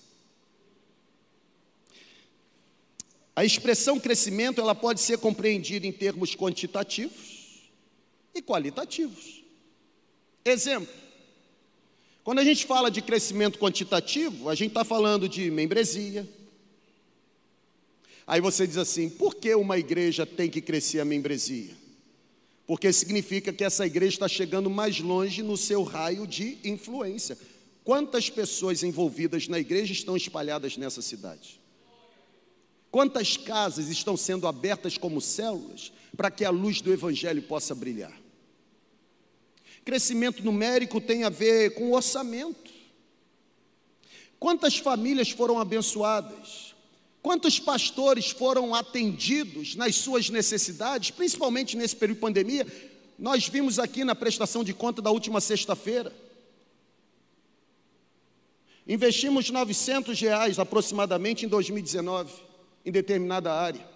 A 3.37 3.45
expressão 3.45 3.99
crescimento 3.99 4.61
ela 4.61 4.75
pode 4.75 5.01
ser 5.01 5.19
compreendida 5.19 5.87
em 5.87 5.93
termos 5.93 6.35
quantitativos 6.35 7.71
e 8.35 8.41
qualitativos. 8.41 9.43
Exemplo: 10.45 10.95
quando 12.23 12.39
a 12.39 12.45
gente 12.45 12.65
fala 12.65 12.91
de 12.91 13.03
crescimento 13.03 13.59
quantitativo, 13.59 14.49
a 14.49 14.55
gente 14.55 14.69
está 14.69 14.85
falando 14.85 15.29
de 15.29 15.51
membresia. 15.51 16.29
Aí 18.27 18.41
você 18.41 18.67
diz 18.67 18.77
assim: 18.77 19.09
por 19.09 19.35
que 19.35 19.55
uma 19.55 19.79
igreja 19.79 20.25
tem 20.25 20.49
que 20.49 20.61
crescer 20.61 21.01
a 21.01 21.05
membresia? 21.05 21.75
Porque 22.71 22.93
significa 22.93 23.53
que 23.53 23.65
essa 23.65 23.85
igreja 23.85 24.15
está 24.15 24.29
chegando 24.29 24.71
mais 24.71 25.01
longe 25.01 25.43
no 25.43 25.57
seu 25.57 25.83
raio 25.83 26.25
de 26.25 26.57
influência. 26.63 27.37
Quantas 27.83 28.31
pessoas 28.31 28.85
envolvidas 28.85 29.49
na 29.49 29.59
igreja 29.59 29.93
estão 29.93 30.17
espalhadas 30.17 30.77
nessa 30.77 31.03
cidade? 31.03 31.61
Quantas 32.89 33.37
casas 33.37 33.89
estão 33.89 34.17
sendo 34.17 34.47
abertas 34.47 34.97
como 34.97 35.21
células 35.21 35.93
para 36.17 36.31
que 36.31 36.45
a 36.45 36.51
luz 36.51 36.81
do 36.81 36.93
Evangelho 36.93 37.43
possa 37.43 37.75
brilhar? 37.75 38.17
Crescimento 39.85 40.45
numérico 40.45 41.01
tem 41.01 41.25
a 41.25 41.29
ver 41.29 41.75
com 41.75 41.91
orçamento. 41.91 42.71
Quantas 44.39 44.79
famílias 44.79 45.31
foram 45.31 45.59
abençoadas? 45.59 46.70
Quantos 47.23 47.59
pastores 47.59 48.31
foram 48.31 48.75
atendidos 48.75 49.75
nas 49.75 49.97
suas 49.97 50.31
necessidades, 50.31 51.11
principalmente 51.11 51.77
nesse 51.77 51.95
período 51.95 52.17
de 52.17 52.21
pandemia? 52.23 52.67
Nós 53.19 53.47
vimos 53.47 53.79
aqui 53.79 54.05
na 54.05 54.15
prestação 54.15 54.65
de 54.65 54.73
conta 54.73 55.03
da 55.03 55.11
última 55.11 55.41
sexta-feira. 55.41 56.13
Investimos 58.89 59.51
900 59.51 60.19
reais 60.19 60.59
aproximadamente 60.59 61.45
em 61.45 61.49
2019, 61.49 62.33
em 62.87 62.91
determinada 62.91 63.53
área. 63.53 63.87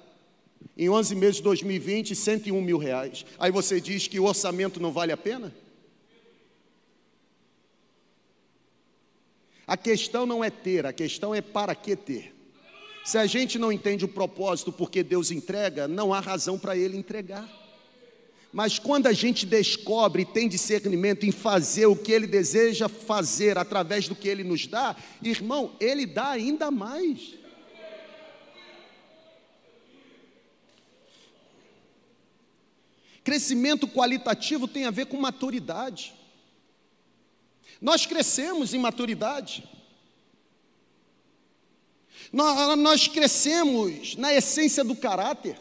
Em 0.76 0.90
11 0.90 1.14
meses 1.14 1.36
de 1.36 1.42
2020, 1.44 2.14
101 2.14 2.60
mil 2.60 2.76
reais. 2.76 3.24
Aí 3.38 3.50
você 3.50 3.80
diz 3.80 4.06
que 4.06 4.20
o 4.20 4.24
orçamento 4.24 4.78
não 4.78 4.92
vale 4.92 5.12
a 5.12 5.16
pena? 5.16 5.54
A 9.66 9.78
questão 9.78 10.26
não 10.26 10.44
é 10.44 10.50
ter, 10.50 10.84
a 10.84 10.92
questão 10.92 11.34
é 11.34 11.40
para 11.40 11.74
que 11.74 11.96
ter. 11.96 12.33
Se 13.04 13.18
a 13.18 13.26
gente 13.26 13.58
não 13.58 13.70
entende 13.70 14.02
o 14.06 14.08
propósito 14.08 14.72
porque 14.72 15.02
Deus 15.02 15.30
entrega, 15.30 15.86
não 15.86 16.14
há 16.14 16.20
razão 16.20 16.58
para 16.58 16.74
Ele 16.74 16.96
entregar. 16.96 17.46
Mas 18.50 18.78
quando 18.78 19.08
a 19.08 19.12
gente 19.12 19.44
descobre 19.44 20.22
e 20.22 20.24
tem 20.24 20.48
discernimento 20.48 21.26
em 21.26 21.30
fazer 21.30 21.84
o 21.84 21.94
que 21.94 22.10
Ele 22.10 22.26
deseja 22.26 22.88
fazer 22.88 23.58
através 23.58 24.08
do 24.08 24.14
que 24.14 24.26
Ele 24.26 24.42
nos 24.42 24.66
dá, 24.66 24.96
irmão, 25.22 25.76
Ele 25.78 26.06
dá 26.06 26.30
ainda 26.30 26.70
mais. 26.70 27.34
Crescimento 33.22 33.86
qualitativo 33.86 34.66
tem 34.66 34.86
a 34.86 34.90
ver 34.90 35.06
com 35.06 35.18
maturidade. 35.18 36.14
Nós 37.82 38.06
crescemos 38.06 38.72
em 38.72 38.78
maturidade. 38.78 39.73
Nós, 42.32 43.08
crescemos 43.08 44.16
na 44.16 44.32
essência 44.32 44.82
do 44.82 44.96
caráter. 44.96 45.58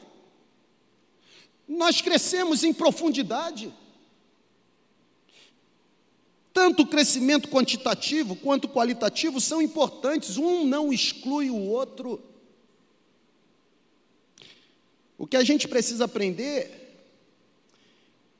nós 1.67 2.01
crescemos 2.01 2.63
em 2.63 2.73
profundidade. 2.73 3.73
Tanto 6.53 6.83
o 6.83 6.87
crescimento 6.87 7.49
quantitativo 7.49 8.35
quanto 8.35 8.69
qualitativo 8.69 9.41
são 9.41 9.61
importantes, 9.61 10.37
um 10.37 10.63
não 10.63 10.93
exclui 10.93 11.49
o 11.49 11.57
outro. 11.57 12.21
O 15.17 15.25
que 15.25 15.35
a 15.35 15.43
gente 15.43 15.67
precisa 15.67 16.05
aprender 16.05 16.83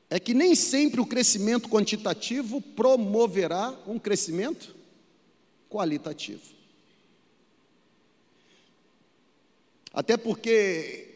é 0.08 0.20
que 0.20 0.32
nem 0.32 0.54
sempre 0.54 1.00
o 1.00 1.06
crescimento 1.06 1.68
quantitativo 1.68 2.60
promoverá 2.60 3.74
um 3.84 3.98
crescimento 3.98 4.76
qualitativo. 5.68 6.53
Até 9.94 10.16
porque 10.16 11.08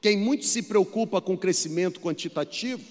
quem 0.00 0.16
muito 0.16 0.46
se 0.46 0.62
preocupa 0.62 1.20
com 1.20 1.34
o 1.34 1.38
crescimento 1.38 2.00
quantitativo 2.00 2.82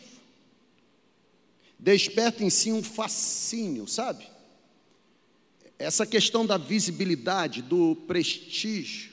desperta 1.79 2.43
em 2.43 2.49
si 2.49 2.71
um 2.71 2.83
fascínio, 2.83 3.87
sabe? 3.87 4.25
Essa 5.77 6.05
questão 6.05 6.45
da 6.45 6.57
visibilidade, 6.57 7.63
do 7.63 7.95
prestígio. 8.07 9.11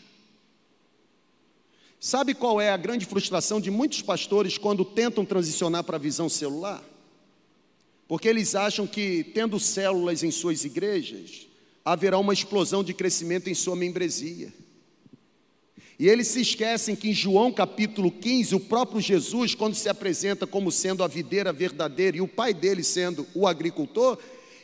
Sabe 1.99 2.35
qual 2.35 2.61
é 2.61 2.71
a 2.71 2.77
grande 2.77 3.07
frustração 3.07 3.61
de 3.61 3.71
muitos 3.71 4.03
pastores 4.03 4.57
quando 4.59 4.85
tentam 4.85 5.25
transicionar 5.25 5.83
para 5.85 5.97
a 5.97 6.01
visão 6.01 6.29
celular? 6.29 6.85
Porque 8.07 8.29
eles 8.29 8.55
acham 8.55 8.87
que, 8.87 9.25
tendo 9.25 9.59
células 9.59 10.23
em 10.23 10.31
suas 10.31 10.65
igrejas, 10.65 11.47
haverá 11.85 12.19
uma 12.19 12.33
explosão 12.33 12.85
de 12.85 12.93
crescimento 12.93 13.49
em 13.49 13.55
sua 13.55 13.75
membresia. 13.75 14.53
E 16.01 16.09
eles 16.09 16.29
se 16.29 16.41
esquecem 16.41 16.97
que 16.97 17.11
em 17.11 17.13
João 17.13 17.53
capítulo 17.53 18.11
15, 18.11 18.55
o 18.55 18.61
próprio 18.61 19.03
Jesus, 19.03 19.55
quando 19.55 19.75
se 19.75 19.87
apresenta 19.87 20.47
como 20.47 20.73
sendo 20.73 21.05
a 21.05 21.07
videira 21.07 21.53
verdadeira 21.53 22.17
e 22.17 22.23
o 22.23 22.27
pai 22.27 22.55
dele 22.55 22.83
sendo 22.83 23.27
o 23.35 23.47
agricultor, 23.47 24.17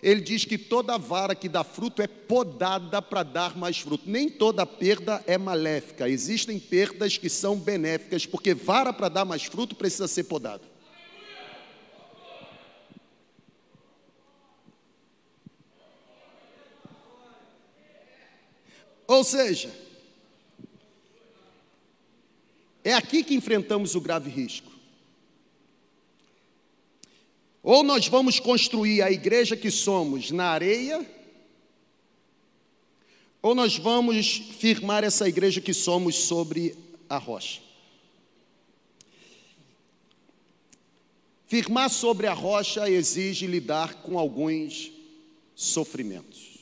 ele 0.03 0.23
diz 0.23 0.47
que 0.47 0.57
toda 0.57 0.97
vara 0.97 1.35
que 1.35 1.47
dá 1.47 1.63
fruto 1.63 2.01
é 2.01 2.07
podada 2.07 3.03
para 3.03 3.23
dar 3.23 3.55
mais 3.55 3.79
fruto. 3.79 4.09
Nem 4.09 4.31
toda 4.31 4.65
perda 4.65 5.23
é 5.27 5.37
maléfica, 5.37 6.09
existem 6.09 6.59
perdas 6.59 7.19
que 7.19 7.29
são 7.29 7.59
benéficas, 7.59 8.25
porque 8.25 8.55
vara 8.55 8.91
para 8.91 9.11
dar 9.11 9.27
mais 9.27 9.45
fruto 9.45 9.77
precisa 9.77 10.09
ser 10.09 10.25
podada. 10.25 10.65
Ou 19.07 19.23
seja, 19.23 19.86
É 22.87 22.93
aqui 22.93 23.25
que 23.25 23.35
enfrentamos 23.35 23.97
o 23.97 24.01
grave 24.01 24.31
risco. 24.31 24.71
Ou 27.61 27.83
nós 27.83 28.07
vamos 28.07 28.39
construir 28.39 29.03
a 29.03 29.11
igreja 29.11 29.57
que 29.57 29.73
somos 29.73 30.31
na 30.31 30.45
areia, 30.51 31.05
ou 33.43 33.57
nós 33.57 33.77
vamos 33.77 34.37
firmar 34.61 35.03
essa 35.03 35.29
igreja 35.29 35.61
que 35.61 35.75
somos 35.75 36.15
sobre 36.15 36.77
a 37.09 37.19
rocha. 37.19 37.61
Firmar 41.49 41.91
sobre 41.91 42.29
a 42.29 42.35
rocha 42.35 42.89
exige 42.89 43.49
lidar 43.49 43.95
com 43.95 44.17
alguns 44.17 44.93
sofrimentos. 45.57 46.56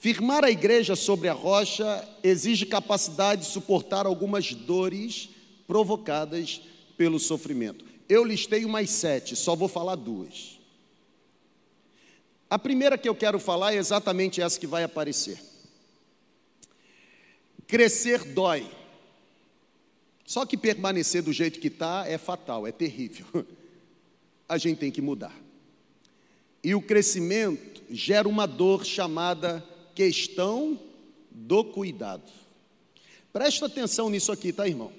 Firmar 0.00 0.44
a 0.44 0.50
igreja 0.50 0.94
sobre 0.94 1.28
a 1.28 1.32
rocha 1.32 2.08
exige 2.22 2.66
capacidade 2.66 3.42
de 3.42 3.48
suportar 3.48 4.06
algumas 4.06 4.54
dores 4.54 5.28
provocadas 5.66 6.62
pelo 6.96 7.18
sofrimento. 7.18 7.84
Eu 8.08 8.24
listei 8.24 8.64
umas 8.64 8.90
sete, 8.90 9.34
só 9.34 9.56
vou 9.56 9.68
falar 9.68 9.96
duas. 9.96 10.58
A 12.48 12.58
primeira 12.58 12.96
que 12.96 13.08
eu 13.08 13.14
quero 13.14 13.40
falar 13.40 13.74
é 13.74 13.76
exatamente 13.76 14.40
essa 14.40 14.58
que 14.58 14.66
vai 14.66 14.84
aparecer. 14.84 15.38
Crescer 17.66 18.24
dói. 18.24 18.70
Só 20.24 20.46
que 20.46 20.56
permanecer 20.56 21.22
do 21.22 21.32
jeito 21.32 21.58
que 21.58 21.68
está 21.68 22.06
é 22.06 22.16
fatal, 22.16 22.66
é 22.66 22.72
terrível. 22.72 23.26
A 24.48 24.56
gente 24.56 24.78
tem 24.78 24.90
que 24.90 25.02
mudar. 25.02 25.34
E 26.62 26.74
o 26.74 26.80
crescimento 26.80 27.82
gera 27.90 28.28
uma 28.28 28.46
dor 28.46 28.84
chamada 28.84 29.62
questão 29.98 30.78
do 31.28 31.64
cuidado. 31.64 32.30
Presta 33.32 33.66
atenção 33.66 34.08
nisso 34.08 34.30
aqui, 34.30 34.52
tá, 34.52 34.68
irmão? 34.68 34.92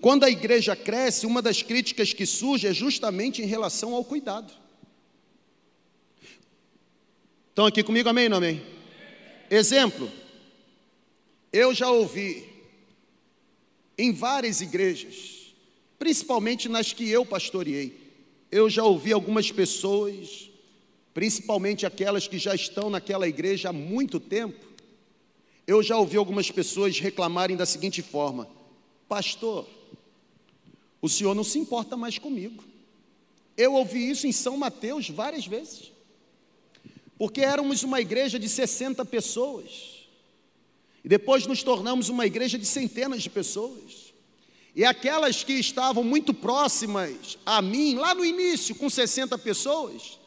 Quando 0.00 0.24
a 0.24 0.30
igreja 0.30 0.74
cresce, 0.74 1.26
uma 1.26 1.42
das 1.42 1.60
críticas 1.60 2.14
que 2.14 2.24
surge 2.24 2.66
é 2.66 2.72
justamente 2.72 3.42
em 3.42 3.44
relação 3.44 3.94
ao 3.94 4.02
cuidado. 4.02 4.50
Estão 7.50 7.66
aqui 7.66 7.82
comigo, 7.82 8.08
amém 8.08 8.30
não 8.30 8.38
amém? 8.38 8.62
Exemplo, 9.50 10.10
eu 11.52 11.74
já 11.74 11.90
ouvi 11.90 12.48
em 13.98 14.14
várias 14.14 14.62
igrejas, 14.62 15.54
principalmente 15.98 16.70
nas 16.70 16.90
que 16.94 17.06
eu 17.06 17.26
pastoreei, 17.26 18.00
eu 18.50 18.70
já 18.70 18.82
ouvi 18.82 19.12
algumas 19.12 19.52
pessoas 19.52 20.50
principalmente 21.14 21.84
aquelas 21.84 22.26
que 22.26 22.38
já 22.38 22.54
estão 22.54 22.88
naquela 22.88 23.28
igreja 23.28 23.68
há 23.68 23.72
muito 23.72 24.18
tempo, 24.18 24.72
eu 25.66 25.82
já 25.82 25.96
ouvi 25.96 26.16
algumas 26.16 26.50
pessoas 26.50 26.98
reclamarem 26.98 27.56
da 27.56 27.66
seguinte 27.66 28.02
forma: 28.02 28.48
Pastor, 29.08 29.66
o 31.00 31.08
senhor 31.08 31.34
não 31.34 31.44
se 31.44 31.58
importa 31.58 31.96
mais 31.96 32.18
comigo. 32.18 32.64
Eu 33.56 33.74
ouvi 33.74 34.10
isso 34.10 34.26
em 34.26 34.32
São 34.32 34.56
Mateus 34.56 35.08
várias 35.10 35.46
vezes, 35.46 35.92
porque 37.18 37.42
éramos 37.42 37.82
uma 37.82 38.00
igreja 38.00 38.38
de 38.38 38.48
60 38.48 39.04
pessoas, 39.04 40.06
e 41.04 41.08
depois 41.08 41.46
nos 41.46 41.62
tornamos 41.62 42.08
uma 42.08 42.26
igreja 42.26 42.58
de 42.58 42.64
centenas 42.64 43.22
de 43.22 43.30
pessoas. 43.30 44.12
E 44.74 44.86
aquelas 44.86 45.44
que 45.44 45.52
estavam 45.52 46.02
muito 46.02 46.32
próximas 46.32 47.36
a 47.44 47.60
mim, 47.60 47.96
lá 47.96 48.14
no 48.14 48.24
início, 48.24 48.74
com 48.74 48.88
60 48.88 49.36
pessoas, 49.36 50.18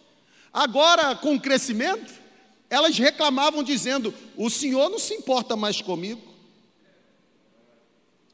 Agora, 0.56 1.13
com 1.13 1.36
o 1.36 1.39
crescimento, 1.39 2.13
elas 2.70 2.98
reclamavam 2.98 3.62
dizendo: 3.62 4.13
O 4.38 4.50
Senhor 4.50 4.89
não 4.89 4.98
se 4.98 5.13
importa 5.13 5.58
mais 5.58 5.82
comigo. 5.82 6.22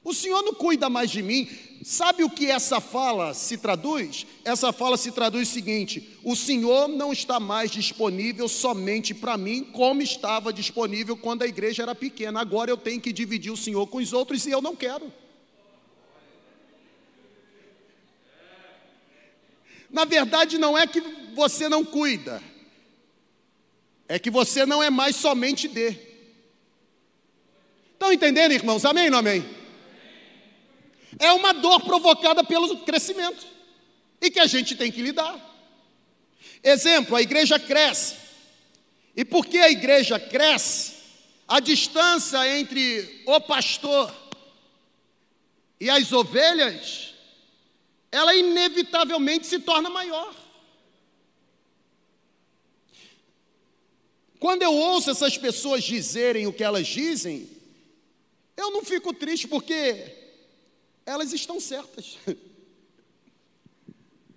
O 0.04 0.14
Senhor 0.14 0.44
não 0.44 0.54
cuida 0.54 0.88
mais 0.88 1.10
de 1.10 1.24
mim. 1.24 1.50
Sabe 1.84 2.24
o 2.24 2.30
que 2.30 2.46
essa 2.46 2.80
fala 2.80 3.34
se 3.34 3.58
traduz? 3.58 4.28
Essa 4.46 4.72
fala 4.72 4.98
se 4.98 5.12
traduz 5.12 5.50
o 5.50 5.52
seguinte: 5.52 6.20
o 6.24 6.36
Senhor 6.36 6.88
não 6.88 7.12
está 7.12 7.40
mais 7.40 7.72
disponível 7.72 8.48
somente 8.48 9.16
para 9.16 9.36
mim, 9.36 9.64
como 9.64 10.04
estava 10.04 10.54
disponível 10.54 11.18
quando 11.18 11.42
a 11.42 11.48
igreja 11.48 11.82
era 11.82 11.96
pequena. 11.96 12.40
Agora 12.40 12.70
eu 12.70 12.78
tenho 12.78 13.02
que 13.02 13.12
dividir 13.12 13.52
o 13.52 13.58
Senhor 13.58 13.88
com 13.88 13.98
os 13.98 14.14
outros 14.14 14.46
e 14.46 14.52
eu 14.52 14.62
não 14.62 14.76
quero. 14.76 15.12
Na 19.92 20.06
verdade, 20.06 20.58
não 20.58 20.78
é 20.78 20.88
que 20.88 21.02
você 21.34 21.68
não 21.68 21.84
cuida, 21.84 22.42
é 24.08 24.18
que 24.18 24.30
você 24.30 24.66
não 24.66 24.82
é 24.82 24.90
mais 24.90 25.16
somente 25.16 25.68
de. 25.68 25.98
Estão 27.94 28.12
entendendo, 28.12 28.54
irmãos? 28.54 28.86
Amém 28.86 29.06
ou 29.06 29.12
não 29.12 29.20
amém? 29.20 29.46
É 31.20 31.32
uma 31.34 31.54
dor 31.54 31.82
provocada 31.82 32.44
pelo 32.44 32.80
crescimento 32.80 33.46
e 34.22 34.32
que 34.32 34.40
a 34.40 34.48
gente 34.48 34.76
tem 34.76 34.92
que 34.92 35.02
lidar. 35.02 35.40
Exemplo: 36.64 37.16
a 37.16 37.22
igreja 37.22 37.60
cresce, 37.60 38.16
e 39.16 39.26
porque 39.26 39.58
a 39.58 39.70
igreja 39.70 40.20
cresce, 40.20 40.94
a 41.48 41.60
distância 41.60 42.58
entre 42.58 43.24
o 43.26 43.42
pastor 43.42 44.14
e 45.80 45.90
as 45.90 46.14
ovelhas 46.14 47.11
ela 48.12 48.36
inevitavelmente 48.36 49.48
se 49.48 49.60
torna 49.60 49.90
maior. 49.90 50.36
Quando 54.40 54.64
eu 54.64 54.74
ouço 54.74 55.12
essas 55.12 55.38
pessoas 55.38 55.84
dizerem 55.84 56.48
o 56.48 56.54
que 56.54 56.64
elas 56.64 56.88
dizem, 56.88 57.48
eu 58.58 58.72
não 58.72 58.84
fico 58.84 59.14
triste 59.14 59.48
porque 59.48 60.18
elas 61.06 61.32
estão 61.32 61.60
certas. 61.60 62.18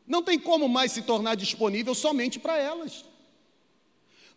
Não 0.07 0.23
tem 0.23 0.39
como 0.39 0.69
mais 0.69 0.93
se 0.93 1.01
tornar 1.01 1.35
disponível 1.35 1.95
somente 1.95 2.39
para 2.39 2.59
elas. 2.59 3.07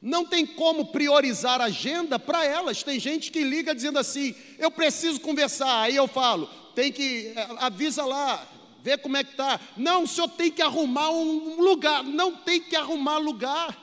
Não 0.02 0.26
tem 0.26 0.46
como 0.46 0.86
priorizar 0.86 1.60
a 1.60 1.66
agenda 1.66 2.18
para 2.18 2.46
elas. 2.46 2.84
Tem 2.84 2.98
gente 2.98 3.30
que 3.30 3.44
liga 3.44 3.76
dizendo 3.76 4.00
assim: 4.00 4.34
eu 4.58 4.72
preciso 4.72 5.20
conversar. 5.20 5.82
Aí 5.82 5.96
eu 5.96 6.08
falo: 6.08 6.48
tem 6.74 6.90
que, 6.90 7.34
eh, 7.36 7.48
avisa 7.58 8.06
lá, 8.06 8.48
vê 8.88 8.98
como 8.98 9.18
é 9.18 9.24
que 9.24 9.32
está. 9.32 9.60
Não, 9.76 10.04
o 10.04 10.08
senhor 10.08 10.30
tem 10.30 10.50
que 10.50 10.62
arrumar 10.62 11.10
um 11.10 11.60
lugar. 11.60 12.06
Não 12.06 12.38
tem 12.38 12.62
que 12.62 12.74
arrumar 12.74 13.18
lugar. 13.18 13.78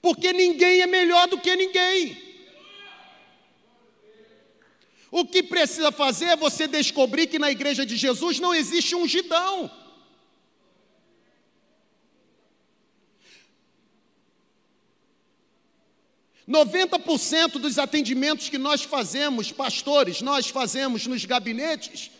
Porque 0.00 0.32
ninguém 0.32 0.82
é 0.82 0.86
melhor 0.86 1.26
do 1.26 1.40
que 1.40 1.56
ninguém. 1.56 2.16
O 5.10 5.24
que 5.24 5.42
precisa 5.42 5.90
fazer 5.90 6.26
é 6.26 6.36
você 6.36 6.68
descobrir 6.68 7.26
que 7.26 7.40
na 7.40 7.50
igreja 7.50 7.84
de 7.84 7.96
Jesus 7.96 8.38
não 8.38 8.54
existe 8.54 8.94
ungidão. 8.94 9.68
90% 16.48 17.58
dos 17.58 17.76
atendimentos 17.76 18.48
que 18.48 18.58
nós 18.58 18.84
fazemos, 18.84 19.50
pastores, 19.50 20.20
nós 20.20 20.48
fazemos 20.48 21.04
nos 21.08 21.24
gabinetes, 21.24 22.12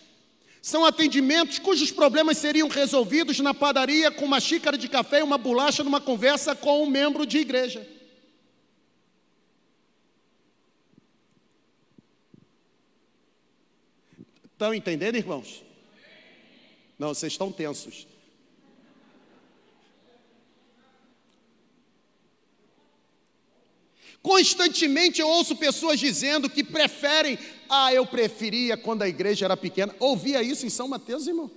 são 0.66 0.84
atendimentos 0.84 1.60
cujos 1.60 1.92
problemas 1.92 2.38
seriam 2.38 2.66
resolvidos 2.66 3.38
na 3.38 3.54
padaria 3.54 4.10
com 4.10 4.24
uma 4.24 4.40
xícara 4.40 4.76
de 4.76 4.88
café 4.88 5.20
e 5.20 5.22
uma 5.22 5.38
bolacha 5.38 5.84
numa 5.84 6.00
conversa 6.00 6.56
com 6.56 6.82
um 6.82 6.90
membro 6.90 7.24
de 7.24 7.38
igreja. 7.38 7.88
Estão 14.52 14.74
entendendo, 14.74 15.14
irmãos? 15.14 15.62
Não, 16.98 17.14
vocês 17.14 17.34
estão 17.34 17.52
tensos. 17.52 18.04
Constantemente 24.26 25.20
eu 25.20 25.28
ouço 25.28 25.54
pessoas 25.54 26.00
dizendo 26.00 26.50
que 26.50 26.64
preferem, 26.64 27.38
ah, 27.68 27.94
eu 27.94 28.04
preferia 28.04 28.76
quando 28.76 29.02
a 29.02 29.08
igreja 29.08 29.44
era 29.44 29.56
pequena. 29.56 29.94
Ouvia 30.00 30.42
isso 30.42 30.66
em 30.66 30.68
São 30.68 30.88
Mateus, 30.88 31.28
irmão? 31.28 31.48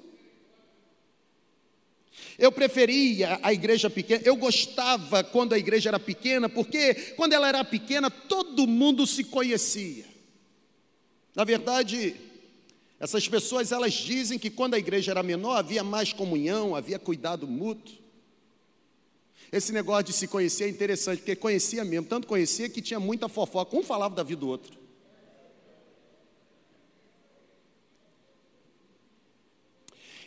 Eu 2.38 2.52
preferia 2.52 3.40
a 3.42 3.52
igreja 3.52 3.90
pequena, 3.90 4.22
eu 4.24 4.36
gostava 4.36 5.24
quando 5.24 5.54
a 5.54 5.58
igreja 5.58 5.90
era 5.90 6.00
pequena, 6.00 6.48
porque 6.48 6.94
quando 7.16 7.34
ela 7.34 7.48
era 7.48 7.66
pequena 7.66 8.12
todo 8.12 8.68
mundo 8.68 9.08
se 9.08 9.24
conhecia. 9.24 10.06
Na 11.34 11.44
verdade, 11.44 12.16
essas 13.00 13.28
pessoas 13.28 13.72
elas 13.72 13.94
dizem 13.94 14.38
que 14.38 14.52
quando 14.52 14.76
a 14.76 14.80
igreja 14.80 15.10
era 15.10 15.24
menor 15.24 15.58
havia 15.58 15.84
mais 15.84 16.14
comunhão, 16.14 16.76
havia 16.76 17.00
cuidado 17.00 17.48
mútuo. 17.48 17.98
Esse 19.52 19.72
negócio 19.72 20.06
de 20.06 20.14
se 20.14 20.28
conhecer 20.28 20.66
é 20.66 20.70
interessante, 20.70 21.20
porque 21.20 21.36
conhecia 21.36 21.84
mesmo, 21.84 22.08
tanto 22.08 22.28
conhecia 22.28 22.70
que 22.70 22.82
tinha 22.82 23.00
muita 23.00 23.28
fofoca, 23.28 23.76
um 23.76 23.84
falava 23.84 24.16
da 24.16 24.24
vida 24.24 24.42
do 24.42 24.48
outro. 24.48 24.78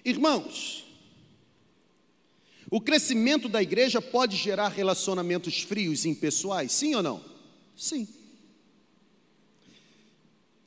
Irmãos, 0.04 0.84
o 2.68 2.80
crescimento 2.80 3.48
da 3.48 3.62
igreja 3.62 4.02
pode 4.02 4.36
gerar 4.36 4.68
relacionamentos 4.68 5.62
frios 5.62 6.04
e 6.04 6.08
impessoais, 6.08 6.72
sim 6.72 6.94
ou 6.94 7.02
não? 7.02 7.24
Sim. 7.76 8.08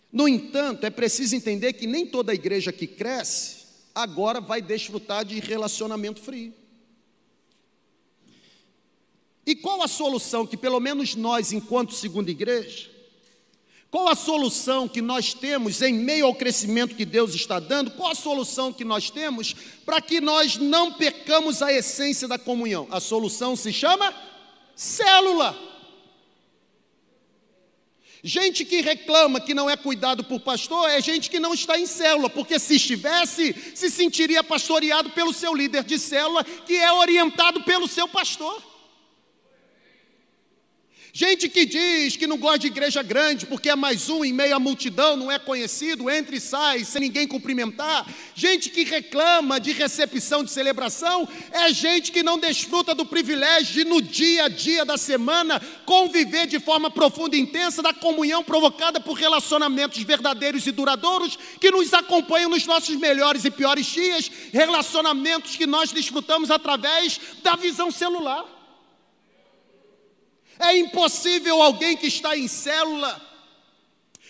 No 0.10 0.30
entanto, 0.30 0.86
é 0.86 0.90
preciso 0.90 1.36
entender 1.36 1.74
que 1.74 1.86
nem 1.86 2.08
toda 2.08 2.34
igreja 2.34 2.72
que 2.72 2.88
cresce 2.88 3.66
agora 3.94 4.40
vai 4.40 4.62
desfrutar 4.62 5.26
de 5.26 5.42
relacionamento 5.42 6.22
frio. 6.22 6.54
E 9.46 9.56
qual 9.56 9.82
a 9.84 9.88
solução 9.88 10.46
que, 10.46 10.58
pelo 10.58 10.80
menos 10.80 11.16
nós, 11.16 11.52
enquanto 11.52 11.94
segunda 11.94 12.32
igreja, 12.32 12.90
qual 13.96 14.10
a 14.10 14.16
solução 14.16 14.90
que 14.90 15.02
nós 15.02 15.34
temos 15.34 15.82
em 15.82 15.94
meio 15.94 16.26
ao 16.26 16.36
crescimento 16.36 16.96
que 16.96 17.06
Deus 17.06 17.34
está 17.34 17.60
dando? 17.60 17.92
Qual 17.92 18.12
a 18.12 18.16
solução 18.16 18.74
que 18.74 18.84
nós 18.84 19.10
temos 19.10 19.56
para 19.86 20.02
que 20.02 20.20
nós 20.20 20.58
não 20.58 20.92
percamos 20.92 21.62
a 21.62 21.72
essência 21.72 22.28
da 22.28 22.38
comunhão? 22.38 22.88
A 22.92 23.00
solução 23.00 23.56
se 23.56 23.72
chama 23.72 24.14
célula. 24.76 25.58
Gente 28.22 28.66
que 28.66 28.82
reclama 28.82 29.40
que 29.40 29.54
não 29.54 29.70
é 29.70 29.78
cuidado 29.78 30.24
por 30.24 30.42
pastor 30.42 30.90
é 30.90 31.00
gente 31.00 31.30
que 31.30 31.40
não 31.40 31.54
está 31.54 31.80
em 31.80 31.86
célula, 31.86 32.30
porque 32.30 32.58
se 32.58 32.76
estivesse, 32.76 33.56
se 33.76 33.90
sentiria 33.90 34.44
pastoreado 34.44 35.12
pelo 35.12 35.32
seu 35.32 35.54
líder 35.54 35.84
de 35.84 35.98
célula, 36.00 36.44
que 36.44 36.74
é 36.76 36.92
orientado 36.92 37.62
pelo 37.64 37.88
seu 37.88 38.08
pastor. 38.08 38.75
Gente 41.18 41.48
que 41.48 41.66
diz 41.66 42.18
que 42.18 42.28
não 42.28 42.38
gosta 42.38 42.60
de 42.60 42.68
igreja 42.68 43.02
grande 43.02 43.46
porque 43.46 43.70
é 43.70 43.76
mais 43.76 44.10
um 44.10 44.26
em 44.26 44.34
meio 44.34 44.54
à 44.54 44.60
multidão, 44.60 45.16
não 45.16 45.32
é 45.32 45.40
conhecido, 45.40 46.10
entra 46.10 46.36
e 46.36 46.42
sai 46.42 46.84
sem 46.84 47.04
ninguém 47.04 47.26
cumprimentar. 47.26 48.06
Gente 48.36 48.70
que 48.70 48.84
reclama 48.84 49.58
de 49.58 49.72
recepção 49.72 50.44
de 50.44 50.52
celebração 50.52 51.26
é 51.52 51.72
gente 51.72 52.12
que 52.12 52.22
não 52.22 52.38
desfruta 52.38 52.94
do 52.94 53.06
privilégio 53.06 53.76
de 53.76 53.86
no 53.86 54.02
dia 54.02 54.44
a 54.44 54.50
dia 54.50 54.84
da 54.84 54.98
semana 54.98 55.62
conviver 55.86 56.48
de 56.48 56.60
forma 56.60 56.92
profunda 56.92 57.38
e 57.38 57.40
intensa 57.40 57.82
da 57.82 57.94
comunhão 57.94 58.44
provocada 58.44 59.00
por 59.00 59.14
relacionamentos 59.14 60.04
verdadeiros 60.04 60.68
e 60.68 60.72
duradouros 60.74 61.40
que 61.62 61.72
nos 61.72 61.94
acompanham 61.94 62.50
nos 62.50 62.66
nossos 62.66 62.98
melhores 62.98 63.46
e 63.46 63.52
piores 63.52 63.86
dias, 63.86 64.30
relacionamentos 64.52 65.56
que 65.56 65.66
nós 65.66 65.94
desfrutamos 65.94 66.52
através 66.52 67.22
da 67.42 67.56
visão 67.56 67.90
celular. 67.90 68.55
É 70.60 70.78
impossível 70.78 71.62
alguém 71.62 71.98
que 71.98 72.08
está 72.08 72.38
em 72.38 72.48
célula 72.48 73.22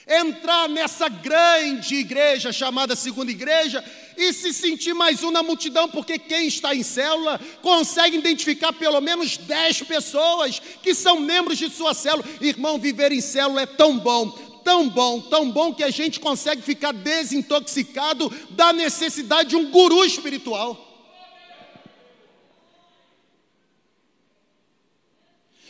entrar 0.07 0.69
nessa 0.69 1.09
grande 1.09 1.95
igreja 1.95 2.53
chamada 2.53 2.95
segunda 2.95 3.31
igreja 3.31 3.83
e 4.15 4.31
se 4.31 4.53
sentir 4.53 4.93
mais 4.93 5.23
um 5.23 5.31
na 5.31 5.41
multidão, 5.41 5.89
porque 5.89 6.19
quem 6.19 6.47
está 6.47 6.75
em 6.75 6.83
célula 6.83 7.39
consegue 7.61 8.17
identificar 8.17 8.71
pelo 8.71 9.01
menos 9.01 9.38
10 9.38 9.83
pessoas 9.83 10.61
que 10.81 10.93
são 10.93 11.19
membros 11.19 11.57
de 11.57 11.69
sua 11.69 11.93
célula. 11.93 12.23
Irmão, 12.39 12.77
viver 12.77 13.11
em 13.11 13.21
célula 13.21 13.63
é 13.63 13.65
tão 13.65 13.97
bom, 13.97 14.29
tão 14.63 14.88
bom, 14.88 15.21
tão 15.21 15.51
bom 15.51 15.73
que 15.73 15.83
a 15.83 15.89
gente 15.89 16.19
consegue 16.19 16.61
ficar 16.61 16.93
desintoxicado 16.93 18.31
da 18.51 18.71
necessidade 18.71 19.49
de 19.49 19.55
um 19.55 19.69
guru 19.69 20.05
espiritual. 20.05 20.85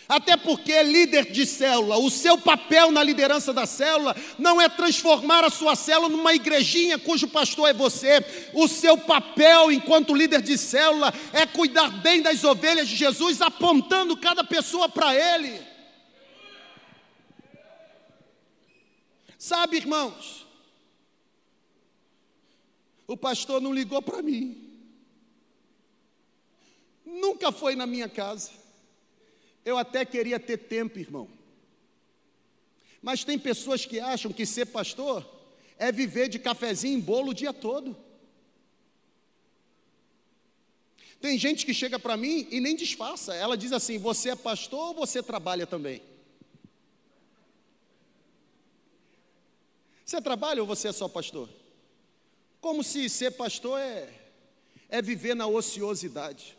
Até 0.07 0.37
porque 0.37 0.83
líder 0.83 1.31
de 1.31 1.45
célula, 1.45 1.97
o 1.97 2.11
seu 2.11 2.37
papel 2.37 2.91
na 2.91 3.01
liderança 3.01 3.51
da 3.51 3.65
célula 3.65 4.15
não 4.37 4.61
é 4.61 4.69
transformar 4.69 5.43
a 5.43 5.49
sua 5.49 5.75
célula 5.75 6.09
numa 6.09 6.33
igrejinha 6.33 6.99
cujo 6.99 7.27
pastor 7.27 7.69
é 7.69 7.73
você. 7.73 8.23
O 8.53 8.67
seu 8.67 8.97
papel 8.97 9.71
enquanto 9.71 10.13
líder 10.13 10.41
de 10.41 10.57
célula 10.57 11.11
é 11.33 11.45
cuidar 11.47 11.89
bem 12.01 12.21
das 12.21 12.43
ovelhas 12.43 12.87
de 12.87 12.95
Jesus, 12.95 13.41
apontando 13.41 14.15
cada 14.15 14.43
pessoa 14.43 14.87
para 14.87 15.15
ele. 15.15 15.59
Sabe, 19.39 19.77
irmãos, 19.77 20.45
o 23.07 23.17
pastor 23.17 23.59
não 23.59 23.73
ligou 23.73 24.01
para 24.01 24.21
mim, 24.21 24.71
nunca 27.05 27.51
foi 27.51 27.75
na 27.75 27.85
minha 27.85 28.09
casa. 28.09 28.64
Eu 29.65 29.77
até 29.77 30.05
queria 30.05 30.39
ter 30.39 30.57
tempo, 30.57 30.99
irmão. 30.99 31.27
Mas 33.01 33.23
tem 33.23 33.37
pessoas 33.37 33.85
que 33.85 33.99
acham 33.99 34.31
que 34.31 34.45
ser 34.45 34.67
pastor 34.67 35.27
é 35.77 35.91
viver 35.91 36.29
de 36.29 36.39
cafezinho 36.39 36.97
em 36.97 37.01
bolo 37.01 37.31
o 37.31 37.33
dia 37.33 37.51
todo. 37.51 37.97
Tem 41.19 41.37
gente 41.39 41.65
que 41.65 41.73
chega 41.73 41.97
para 41.97 42.15
mim 42.15 42.47
e 42.51 42.61
nem 42.61 42.75
disfarça. 42.75 43.33
Ela 43.33 43.57
diz 43.57 43.71
assim: 43.71 43.97
Você 43.97 44.29
é 44.29 44.35
pastor 44.35 44.89
ou 44.89 44.93
você 44.93 45.23
trabalha 45.23 45.65
também? 45.65 46.01
Você 50.05 50.21
trabalha 50.21 50.61
ou 50.61 50.67
você 50.67 50.89
é 50.89 50.91
só 50.91 51.07
pastor? 51.07 51.49
Como 52.61 52.83
se 52.83 53.09
ser 53.09 53.31
pastor 53.31 53.79
é, 53.79 54.07
é 54.87 55.01
viver 55.01 55.35
na 55.35 55.47
ociosidade. 55.47 56.55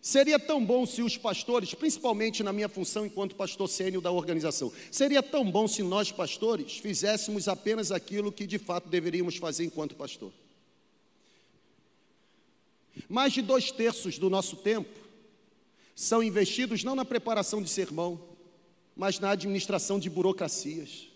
Seria 0.00 0.38
tão 0.38 0.64
bom 0.64 0.86
se 0.86 1.02
os 1.02 1.16
pastores, 1.16 1.74
principalmente 1.74 2.42
na 2.42 2.52
minha 2.52 2.68
função 2.68 3.04
enquanto 3.04 3.34
pastor 3.34 3.68
sênior 3.68 4.00
da 4.00 4.12
organização, 4.12 4.72
seria 4.90 5.22
tão 5.22 5.50
bom 5.50 5.66
se 5.66 5.82
nós 5.82 6.12
pastores 6.12 6.78
fizéssemos 6.78 7.48
apenas 7.48 7.90
aquilo 7.90 8.30
que 8.30 8.46
de 8.46 8.58
fato 8.58 8.88
deveríamos 8.88 9.36
fazer 9.36 9.64
enquanto 9.64 9.96
pastor. 9.96 10.32
Mais 13.08 13.32
de 13.32 13.42
dois 13.42 13.70
terços 13.70 14.18
do 14.18 14.30
nosso 14.30 14.56
tempo 14.56 14.98
são 15.94 16.22
investidos 16.22 16.84
não 16.84 16.94
na 16.94 17.04
preparação 17.04 17.60
de 17.60 17.68
sermão, 17.68 18.20
mas 18.96 19.18
na 19.18 19.30
administração 19.30 19.98
de 19.98 20.08
burocracias. 20.08 21.08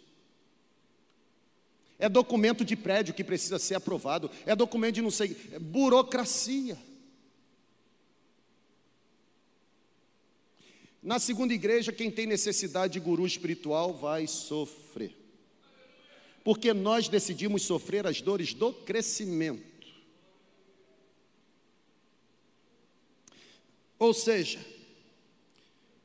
É 1.99 2.09
documento 2.09 2.65
de 2.65 2.75
prédio 2.75 3.15
que 3.15 3.23
precisa 3.23 3.61
ser 3.61 3.77
aprovado, 3.77 4.29
é 4.45 4.57
documento 4.57 4.97
de 4.97 5.03
não 5.03 5.11
sei, 5.11 5.37
é 5.53 5.59
burocracia. 5.59 6.77
Na 11.03 11.19
segunda 11.19 11.53
igreja, 11.53 11.91
quem 11.91 12.13
tem 12.13 12.27
necessidade 12.27 12.93
de 12.93 13.01
guru 13.01 13.27
espiritual 13.27 13.93
vai 13.93 14.29
sofrer. 14.29 15.17
Porque 16.45 16.73
nós 16.73 17.09
decidimos 17.09 17.63
sofrer 17.63 18.07
as 18.07 18.21
dores 18.21 18.55
do 18.55 18.73
crescimento. 18.73 19.73
Ou 23.99 24.15
seja, 24.15 24.65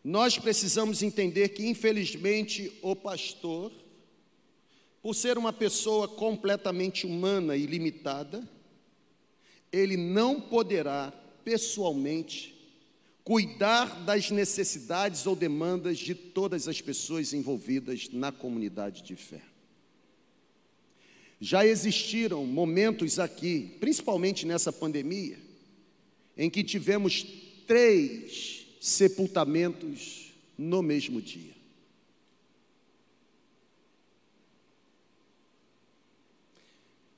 nós 0.04 0.38
precisamos 0.40 1.04
entender 1.04 1.50
que, 1.50 1.68
infelizmente, 1.68 2.76
o 2.82 2.96
pastor, 2.96 3.72
por 5.02 5.14
ser 5.14 5.38
uma 5.38 5.54
pessoa 5.54 6.08
completamente 6.08 7.06
humana 7.06 7.56
e 7.56 7.68
limitada, 7.68 8.48
ele 9.72 9.96
não 9.96 10.42
poderá 10.42 11.12
pessoalmente 11.44 12.57
cuidar 13.28 14.06
das 14.06 14.32
necessidades 14.32 15.28
ou 15.28 15.36
demandas 15.36 15.98
de 15.98 16.16
todas 16.16 16.66
as 16.66 16.80
pessoas 16.80 17.34
envolvidas 17.34 18.08
na 18.10 18.32
comunidade 18.32 19.04
de 19.04 19.18
fé. 19.18 19.42
Já 21.38 21.66
existiram 21.66 22.46
momentos 22.46 23.20
aqui, 23.20 23.76
principalmente 23.82 24.46
nessa 24.46 24.72
pandemia, 24.72 25.38
em 26.38 26.50
que 26.50 26.64
tivemos 26.64 27.26
três 27.68 28.66
sepultamentos 28.80 30.32
no 30.58 30.82
mesmo 30.82 31.22
dia. 31.22 31.54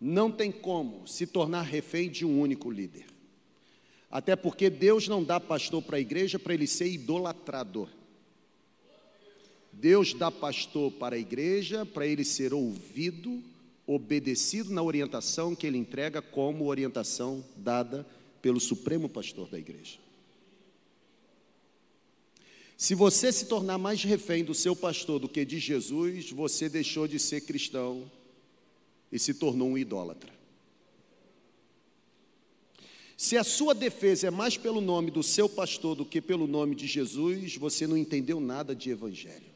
Não 0.01 0.31
tem 0.31 0.51
como 0.51 1.07
se 1.07 1.27
tornar 1.27 1.61
refém 1.61 2.09
de 2.09 2.25
um 2.25 2.41
único 2.41 2.71
líder. 2.71 3.18
Até 4.09 4.35
porque 4.35 4.69
Deus 4.69 5.07
não 5.07 5.23
dá 5.23 5.39
pastor 5.39 5.83
para 5.83 5.97
a 5.97 5.99
igreja 5.99 6.39
para 6.39 6.53
ele 6.53 6.65
ser 6.65 6.87
idolatrado. 6.87 7.87
Deus 9.71 10.13
dá 10.13 10.31
pastor 10.31 10.91
para 10.93 11.15
a 11.15 11.19
igreja 11.19 11.85
para 11.85 12.07
ele 12.07 12.25
ser 12.25 12.53
ouvido, 12.53 13.41
obedecido 13.85 14.73
na 14.73 14.81
orientação 14.81 15.55
que 15.55 15.67
ele 15.67 15.77
entrega 15.77 16.21
como 16.21 16.65
orientação 16.65 17.43
dada 17.55 18.05
pelo 18.41 18.59
supremo 18.59 19.07
pastor 19.07 19.47
da 19.47 19.59
igreja. 19.59 19.99
Se 22.75 22.95
você 22.95 23.31
se 23.31 23.45
tornar 23.45 23.77
mais 23.77 24.03
refém 24.03 24.43
do 24.43 24.55
seu 24.55 24.75
pastor 24.75 25.19
do 25.19 25.29
que 25.29 25.43
de 25.43 25.59
Jesus, 25.59 26.31
você 26.31 26.69
deixou 26.69 27.07
de 27.07 27.19
ser 27.19 27.41
cristão 27.41 28.09
e 29.11 29.19
se 29.19 29.33
tornou 29.33 29.69
um 29.69 29.77
idólatra. 29.77 30.38
Se 33.21 33.35
a 33.35 33.43
sua 33.43 33.75
defesa 33.75 34.27
é 34.27 34.31
mais 34.31 34.55
pelo 34.55 34.79
nome 34.79 35.11
do 35.11 35.21
seu 35.21 35.49
pastor 35.49 35.93
do 35.93 36.05
que 36.05 36.21
pelo 36.21 36.47
nome 36.47 36.73
de 36.73 36.87
Jesus, 36.87 37.57
você 37.57 37.85
não 37.85 37.97
entendeu 37.97 38.39
nada 38.39 38.73
de 38.73 38.91
evangelho. 38.91 39.51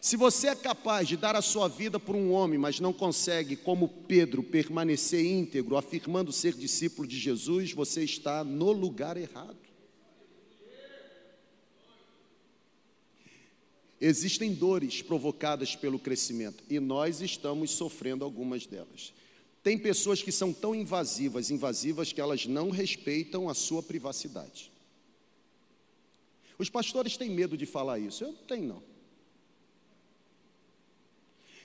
Se 0.00 0.16
você 0.16 0.48
é 0.48 0.56
capaz 0.56 1.06
de 1.06 1.16
dar 1.16 1.36
a 1.36 1.40
sua 1.42 1.68
vida 1.68 2.00
por 2.00 2.16
um 2.16 2.32
homem, 2.32 2.58
mas 2.58 2.80
não 2.80 2.92
consegue, 2.92 3.54
como 3.54 3.86
Pedro, 3.88 4.42
permanecer 4.42 5.24
íntegro, 5.24 5.76
afirmando 5.76 6.32
ser 6.32 6.54
discípulo 6.54 7.06
de 7.06 7.20
Jesus, 7.20 7.72
você 7.72 8.02
está 8.02 8.42
no 8.42 8.72
lugar 8.72 9.16
errado. 9.16 9.56
Existem 14.00 14.52
dores 14.52 15.02
provocadas 15.02 15.76
pelo 15.76 16.00
crescimento 16.00 16.64
e 16.68 16.80
nós 16.80 17.20
estamos 17.20 17.70
sofrendo 17.70 18.24
algumas 18.24 18.66
delas. 18.66 19.14
Tem 19.66 19.76
pessoas 19.76 20.22
que 20.22 20.30
são 20.30 20.52
tão 20.52 20.76
invasivas, 20.76 21.50
invasivas 21.50 22.12
que 22.12 22.20
elas 22.20 22.46
não 22.46 22.70
respeitam 22.70 23.48
a 23.48 23.54
sua 23.54 23.82
privacidade. 23.82 24.70
Os 26.56 26.70
pastores 26.70 27.16
têm 27.16 27.30
medo 27.30 27.56
de 27.56 27.66
falar 27.66 27.98
isso, 27.98 28.22
eu 28.22 28.28
não 28.28 28.44
tenho 28.44 28.68
não. 28.68 28.82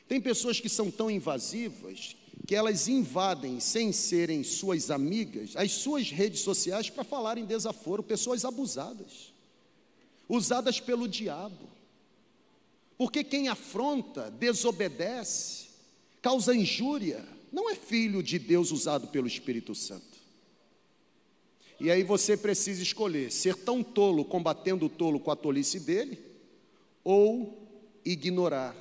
Tem 0.07 0.19
pessoas 0.19 0.59
que 0.59 0.67
são 0.67 0.89
tão 0.89 1.11
invasivas 1.11 2.15
que 2.47 2.55
elas 2.55 2.87
invadem, 2.87 3.59
sem 3.59 3.91
serem 3.91 4.43
suas 4.43 4.89
amigas, 4.89 5.55
as 5.55 5.71
suas 5.71 6.09
redes 6.09 6.39
sociais 6.39 6.89
para 6.89 7.03
falarem 7.03 7.45
desaforo, 7.45 8.01
pessoas 8.01 8.43
abusadas, 8.43 9.31
usadas 10.27 10.79
pelo 10.79 11.07
diabo. 11.07 11.69
Porque 12.97 13.23
quem 13.23 13.47
afronta, 13.47 14.31
desobedece, 14.31 15.67
causa 16.19 16.55
injúria, 16.55 17.23
não 17.51 17.69
é 17.69 17.75
filho 17.75 18.23
de 18.23 18.39
Deus 18.39 18.71
usado 18.71 19.07
pelo 19.07 19.27
Espírito 19.27 19.75
Santo. 19.75 20.19
E 21.79 21.89
aí 21.89 22.03
você 22.03 22.37
precisa 22.37 22.81
escolher 22.81 23.31
ser 23.31 23.55
tão 23.55 23.83
tolo 23.83 24.23
combatendo 24.23 24.85
o 24.85 24.89
tolo 24.89 25.19
com 25.19 25.31
a 25.31 25.35
tolice 25.35 25.79
dele, 25.79 26.17
ou 27.03 27.67
ignorar 28.05 28.75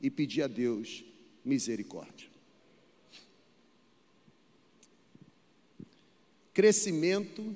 e 0.00 0.10
pedir 0.10 0.42
a 0.42 0.46
Deus 0.46 1.04
misericórdia. 1.44 2.28
Crescimento 6.54 7.54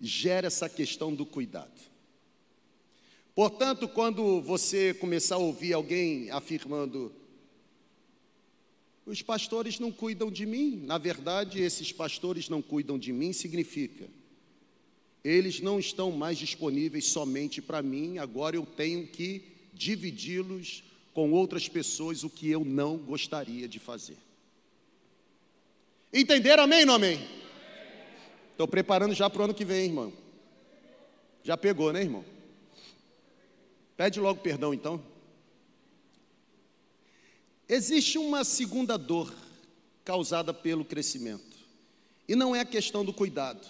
gera 0.00 0.46
essa 0.46 0.68
questão 0.68 1.14
do 1.14 1.26
cuidado. 1.26 1.80
Portanto, 3.34 3.88
quando 3.88 4.40
você 4.40 4.92
começar 4.94 5.36
a 5.36 5.38
ouvir 5.38 5.72
alguém 5.72 6.30
afirmando, 6.30 7.12
os 9.06 9.22
pastores 9.22 9.78
não 9.78 9.90
cuidam 9.90 10.30
de 10.30 10.46
mim, 10.46 10.82
na 10.84 10.98
verdade, 10.98 11.60
esses 11.60 11.92
pastores 11.92 12.48
não 12.48 12.60
cuidam 12.62 12.98
de 12.98 13.12
mim, 13.12 13.32
significa, 13.32 14.08
eles 15.24 15.60
não 15.60 15.78
estão 15.78 16.10
mais 16.10 16.38
disponíveis 16.38 17.06
somente 17.06 17.60
para 17.60 17.82
mim, 17.82 18.18
agora 18.18 18.56
eu 18.56 18.64
tenho 18.64 19.06
que 19.06 19.42
dividi-los 19.72 20.82
com 21.12 21.32
outras 21.32 21.68
pessoas, 21.68 22.24
o 22.24 22.30
que 22.30 22.48
eu 22.48 22.64
não 22.64 22.96
gostaria 22.96 23.68
de 23.68 23.78
fazer. 23.78 24.16
Entenderam, 26.12 26.64
amém 26.64 26.88
ou 26.88 26.94
amém? 26.94 27.20
Estou 28.52 28.66
preparando 28.66 29.14
já 29.14 29.28
para 29.30 29.42
o 29.42 29.44
ano 29.44 29.54
que 29.54 29.64
vem, 29.64 29.86
irmão. 29.86 30.12
Já 31.42 31.56
pegou, 31.56 31.92
né, 31.92 32.02
irmão? 32.02 32.24
Pede 33.96 34.20
logo 34.20 34.40
perdão 34.40 34.72
então. 34.72 35.02
Existe 37.72 38.18
uma 38.18 38.42
segunda 38.42 38.98
dor 38.98 39.32
causada 40.04 40.52
pelo 40.52 40.84
crescimento, 40.84 41.56
e 42.26 42.34
não 42.34 42.52
é 42.52 42.58
a 42.58 42.64
questão 42.64 43.04
do 43.04 43.12
cuidado, 43.12 43.64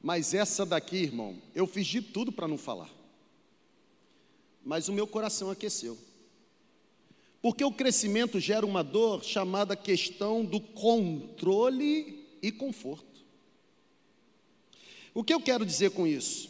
mas 0.00 0.32
essa 0.32 0.64
daqui, 0.64 0.96
irmão, 0.96 1.36
eu 1.54 1.66
fiz 1.66 1.86
de 1.86 2.00
tudo 2.00 2.32
para 2.32 2.48
não 2.48 2.56
falar, 2.56 2.90
mas 4.64 4.88
o 4.88 4.94
meu 4.94 5.06
coração 5.06 5.50
aqueceu, 5.50 5.98
porque 7.42 7.62
o 7.62 7.70
crescimento 7.70 8.40
gera 8.40 8.64
uma 8.64 8.82
dor 8.82 9.22
chamada 9.22 9.76
questão 9.76 10.42
do 10.42 10.58
controle 10.58 12.26
e 12.40 12.50
conforto. 12.50 13.20
O 15.12 15.22
que 15.22 15.34
eu 15.34 15.40
quero 15.42 15.66
dizer 15.66 15.90
com 15.90 16.06
isso? 16.06 16.48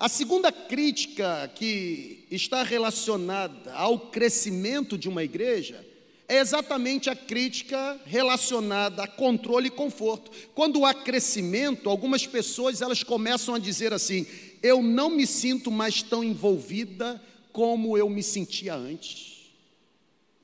A 0.00 0.08
segunda 0.08 0.50
crítica 0.50 1.52
que 1.54 2.24
está 2.30 2.62
relacionada 2.62 3.74
ao 3.74 4.08
crescimento 4.08 4.96
de 4.96 5.10
uma 5.10 5.22
igreja 5.22 5.86
é 6.26 6.38
exatamente 6.38 7.10
a 7.10 7.14
crítica 7.14 8.00
relacionada 8.06 9.02
a 9.02 9.06
controle 9.06 9.66
e 9.66 9.70
conforto. 9.70 10.30
Quando 10.54 10.86
há 10.86 10.94
crescimento, 10.94 11.90
algumas 11.90 12.26
pessoas 12.26 12.80
elas 12.80 13.02
começam 13.02 13.54
a 13.54 13.58
dizer 13.58 13.92
assim: 13.92 14.26
"Eu 14.62 14.82
não 14.82 15.10
me 15.10 15.26
sinto 15.26 15.70
mais 15.70 16.02
tão 16.02 16.24
envolvida 16.24 17.22
como 17.52 17.98
eu 17.98 18.08
me 18.08 18.22
sentia 18.22 18.74
antes. 18.74 19.52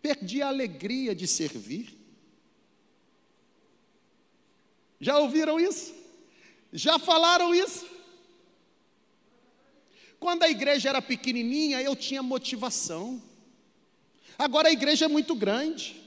Perdi 0.02 0.42
a 0.42 0.48
alegria 0.48 1.14
de 1.14 1.26
servir." 1.26 1.96
Já 5.00 5.18
ouviram 5.18 5.58
isso? 5.58 5.94
Já 6.74 6.98
falaram 6.98 7.54
isso? 7.54 7.95
Quando 10.18 10.42
a 10.42 10.48
igreja 10.48 10.88
era 10.88 11.02
pequenininha, 11.02 11.80
eu 11.82 11.94
tinha 11.94 12.22
motivação. 12.22 13.22
Agora 14.38 14.68
a 14.68 14.72
igreja 14.72 15.04
é 15.04 15.08
muito 15.08 15.34
grande. 15.34 16.00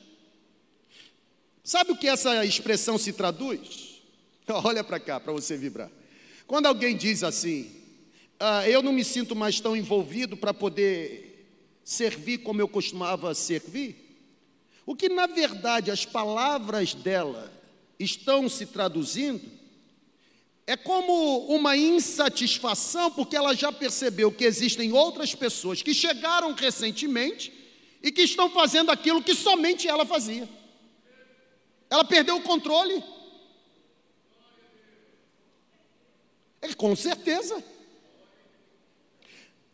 Sabe 1.64 1.92
o 1.92 1.98
que 1.98 2.08
essa 2.08 2.46
expressão 2.46 2.98
se 2.98 3.14
traduz? 3.14 4.02
Olha 4.48 4.84
para 4.84 5.00
cá 5.00 5.20
para 5.20 5.34
você 5.34 5.56
vibrar. 5.56 5.92
Quando 6.48 6.66
alguém 6.66 6.96
diz 6.96 7.24
assim, 7.24 7.72
ah, 8.40 8.68
eu 8.68 8.82
não 8.82 8.92
me 8.92 9.04
sinto 9.04 9.36
mais 9.36 9.60
tão 9.60 9.76
envolvido 9.76 10.36
para 10.36 10.54
poder 10.54 11.48
servir 11.84 12.40
como 12.40 12.62
eu 12.62 12.68
costumava 12.68 13.34
servir, 13.36 13.96
o 14.86 14.96
que 14.96 15.10
na 15.10 15.28
verdade 15.28 15.92
as 15.92 16.06
palavras 16.06 16.96
dela 16.96 17.52
estão 18.00 18.50
se 18.50 18.66
traduzindo 18.66 19.59
é 20.70 20.78
como 20.78 21.48
uma 21.48 21.76
insatisfação, 21.76 23.10
porque 23.10 23.36
ela 23.36 23.56
já 23.56 23.72
percebeu 23.72 24.32
que 24.32 24.46
existem 24.46 24.94
outras 24.94 25.34
pessoas 25.34 25.82
que 25.82 25.96
chegaram 25.96 26.54
recentemente 26.54 27.52
e 28.04 28.12
que 28.12 28.22
estão 28.22 28.52
fazendo 28.52 28.92
aquilo 28.92 29.24
que 29.24 29.34
somente 29.34 29.88
ela 29.88 30.06
fazia. 30.06 30.48
Ela 31.90 32.06
perdeu 32.06 32.36
o 32.36 32.44
controle. 32.44 33.04
É, 36.62 36.72
com 36.76 36.96
certeza. 36.96 37.64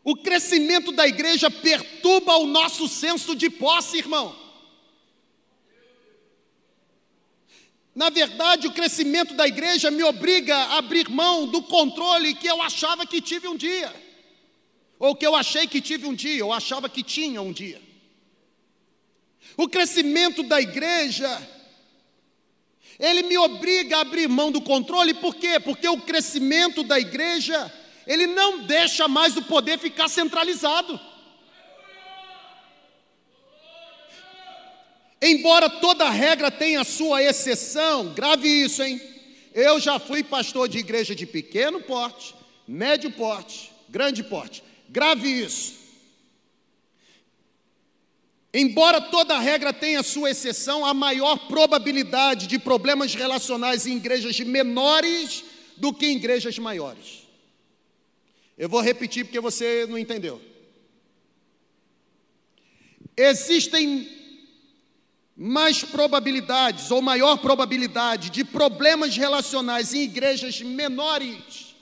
O 0.01 0.15
crescimento 0.15 0.93
da 0.93 1.05
igreja 1.05 1.51
perturba 1.51 2.37
o 2.37 2.47
nosso 2.47 2.87
senso 2.87 3.35
de 3.35 3.49
posse, 3.49 3.97
irmão. 3.97 4.33
Na 7.95 8.09
verdade, 8.09 8.67
o 8.67 8.73
crescimento 8.73 9.33
da 9.33 9.47
igreja 9.47 9.89
me 9.89 10.03
obriga 10.03 10.53
a 10.53 10.79
abrir 10.79 11.09
mão 11.09 11.47
do 11.47 11.63
controle 11.63 12.35
que 12.35 12.45
eu 12.45 12.61
achava 12.61 13.05
que 13.05 13.21
tive 13.21 13.47
um 13.47 13.55
dia, 13.55 13.89
ou 14.99 15.15
que 15.15 15.25
eu 15.25 15.33
achei 15.33 15.65
que 15.65 15.79
tive 15.79 16.05
um 16.05 16.13
dia, 16.13 16.45
ou 16.45 16.51
achava 16.51 16.89
que 16.89 17.01
tinha 17.01 17.41
um 17.41 17.53
dia. 17.53 17.81
O 19.55 19.69
crescimento 19.69 20.43
da 20.43 20.59
igreja, 20.59 21.49
ele 22.99 23.23
me 23.23 23.37
obriga 23.37 23.97
a 23.97 24.01
abrir 24.01 24.27
mão 24.27 24.51
do 24.51 24.59
controle, 24.59 25.13
por 25.13 25.33
quê? 25.33 25.57
Porque 25.57 25.87
o 25.87 26.01
crescimento 26.01 26.83
da 26.83 26.99
igreja, 26.99 27.73
ele 28.05 28.27
não 28.27 28.59
deixa 28.63 29.07
mais 29.07 29.37
o 29.37 29.43
poder 29.43 29.79
ficar 29.79 30.09
centralizado. 30.09 30.99
Embora 35.21 35.69
toda 35.69 36.09
regra 36.09 36.51
tenha 36.51 36.83
sua 36.83 37.23
exceção, 37.23 38.13
grave 38.13 38.47
isso, 38.47 38.83
hein? 38.83 39.01
Eu 39.53 39.79
já 39.79 39.97
fui 39.97 40.23
pastor 40.23 40.67
de 40.67 40.77
igreja 40.77 41.15
de 41.15 41.25
pequeno 41.25 41.81
porte, 41.81 42.35
médio 42.67 43.09
porte, 43.11 43.71
grande 43.87 44.23
porte. 44.23 44.63
Grave 44.89 45.27
isso. 45.27 45.75
Embora 48.53 49.01
toda 49.01 49.37
regra 49.37 49.73
tenha 49.73 50.01
sua 50.01 50.31
exceção, 50.31 50.85
há 50.85 50.93
maior 50.93 51.47
probabilidade 51.47 52.47
de 52.47 52.57
problemas 52.57 53.13
relacionais 53.13 53.85
em 53.85 53.97
igrejas 53.97 54.39
menores 54.39 55.43
do 55.75 55.93
que 55.93 56.05
em 56.05 56.15
igrejas 56.15 56.57
maiores. 56.57 57.23
Eu 58.57 58.69
vou 58.69 58.79
repetir 58.79 59.25
porque 59.25 59.41
você 59.41 59.85
não 59.89 59.97
entendeu. 59.97 60.41
Existem 63.17 64.24
mais 65.35 65.83
probabilidades 65.83 66.89
ou 66.91 67.01
maior 67.01 67.37
probabilidade 67.37 68.29
de 68.29 68.43
problemas 68.45 69.17
relacionais 69.17 69.93
em 69.93 70.03
igrejas 70.03 70.61
menores 70.61 71.75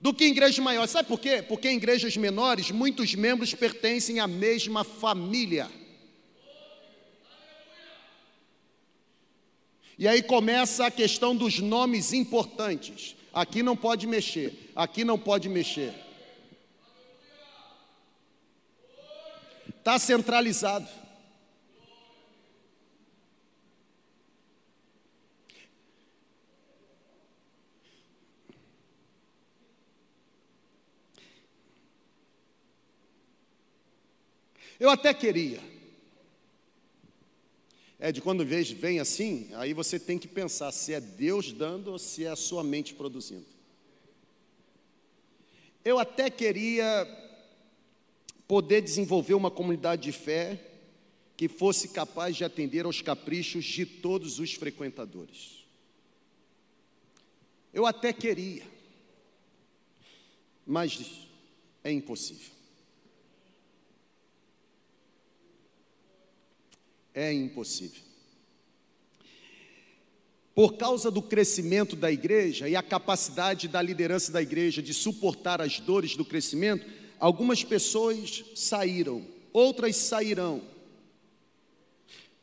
do 0.00 0.14
que 0.14 0.24
em 0.24 0.30
igrejas 0.30 0.58
maiores. 0.60 0.92
Sabe 0.92 1.08
por 1.08 1.18
quê? 1.18 1.42
Porque 1.42 1.68
em 1.68 1.76
igrejas 1.76 2.16
menores 2.16 2.70
muitos 2.70 3.14
membros 3.14 3.52
pertencem 3.52 4.20
à 4.20 4.28
mesma 4.28 4.84
família. 4.84 5.68
E 9.98 10.06
aí 10.06 10.22
começa 10.22 10.86
a 10.86 10.90
questão 10.92 11.34
dos 11.34 11.58
nomes 11.58 12.12
importantes. 12.12 13.16
Aqui 13.34 13.60
não 13.60 13.76
pode 13.76 14.06
mexer, 14.06 14.70
aqui 14.76 15.02
não 15.02 15.18
pode 15.18 15.48
mexer. 15.48 15.92
Está 19.68 19.98
centralizado. 19.98 20.88
Eu 34.78 34.90
até 34.90 35.12
queria. 35.12 35.60
É 37.98 38.12
de 38.12 38.20
quando 38.20 38.44
vez 38.44 38.70
vem 38.70 39.00
assim, 39.00 39.50
aí 39.54 39.72
você 39.72 39.98
tem 39.98 40.18
que 40.18 40.28
pensar 40.28 40.70
se 40.70 40.94
é 40.94 41.00
Deus 41.00 41.52
dando 41.52 41.90
ou 41.90 41.98
se 41.98 42.24
é 42.24 42.28
a 42.28 42.36
sua 42.36 42.62
mente 42.62 42.94
produzindo. 42.94 43.46
Eu 45.84 45.98
até 45.98 46.30
queria 46.30 47.06
poder 48.46 48.80
desenvolver 48.80 49.34
uma 49.34 49.50
comunidade 49.50 50.02
de 50.02 50.12
fé 50.12 50.60
que 51.36 51.48
fosse 51.48 51.88
capaz 51.88 52.36
de 52.36 52.44
atender 52.44 52.84
aos 52.84 53.02
caprichos 53.02 53.64
de 53.64 53.84
todos 53.84 54.38
os 54.38 54.54
frequentadores. 54.54 55.64
Eu 57.72 57.84
até 57.84 58.12
queria, 58.12 58.64
mas 60.66 61.28
é 61.82 61.90
impossível. 61.90 62.57
É 67.14 67.32
impossível. 67.32 68.02
Por 70.54 70.76
causa 70.76 71.10
do 71.10 71.22
crescimento 71.22 71.94
da 71.94 72.10
igreja 72.10 72.68
e 72.68 72.74
a 72.74 72.82
capacidade 72.82 73.68
da 73.68 73.80
liderança 73.80 74.32
da 74.32 74.42
igreja 74.42 74.82
de 74.82 74.92
suportar 74.92 75.60
as 75.60 75.78
dores 75.78 76.16
do 76.16 76.24
crescimento, 76.24 76.84
algumas 77.20 77.62
pessoas 77.62 78.44
saíram, 78.54 79.24
outras 79.52 79.94
sairão. 79.96 80.62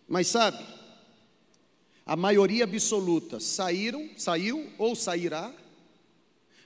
Mas 0.07 0.27
sabe, 0.27 0.63
a 2.05 2.15
maioria 2.15 2.63
absoluta 2.63 3.39
saíram, 3.39 4.09
saiu 4.15 4.69
ou 4.77 4.95
sairá, 4.95 5.51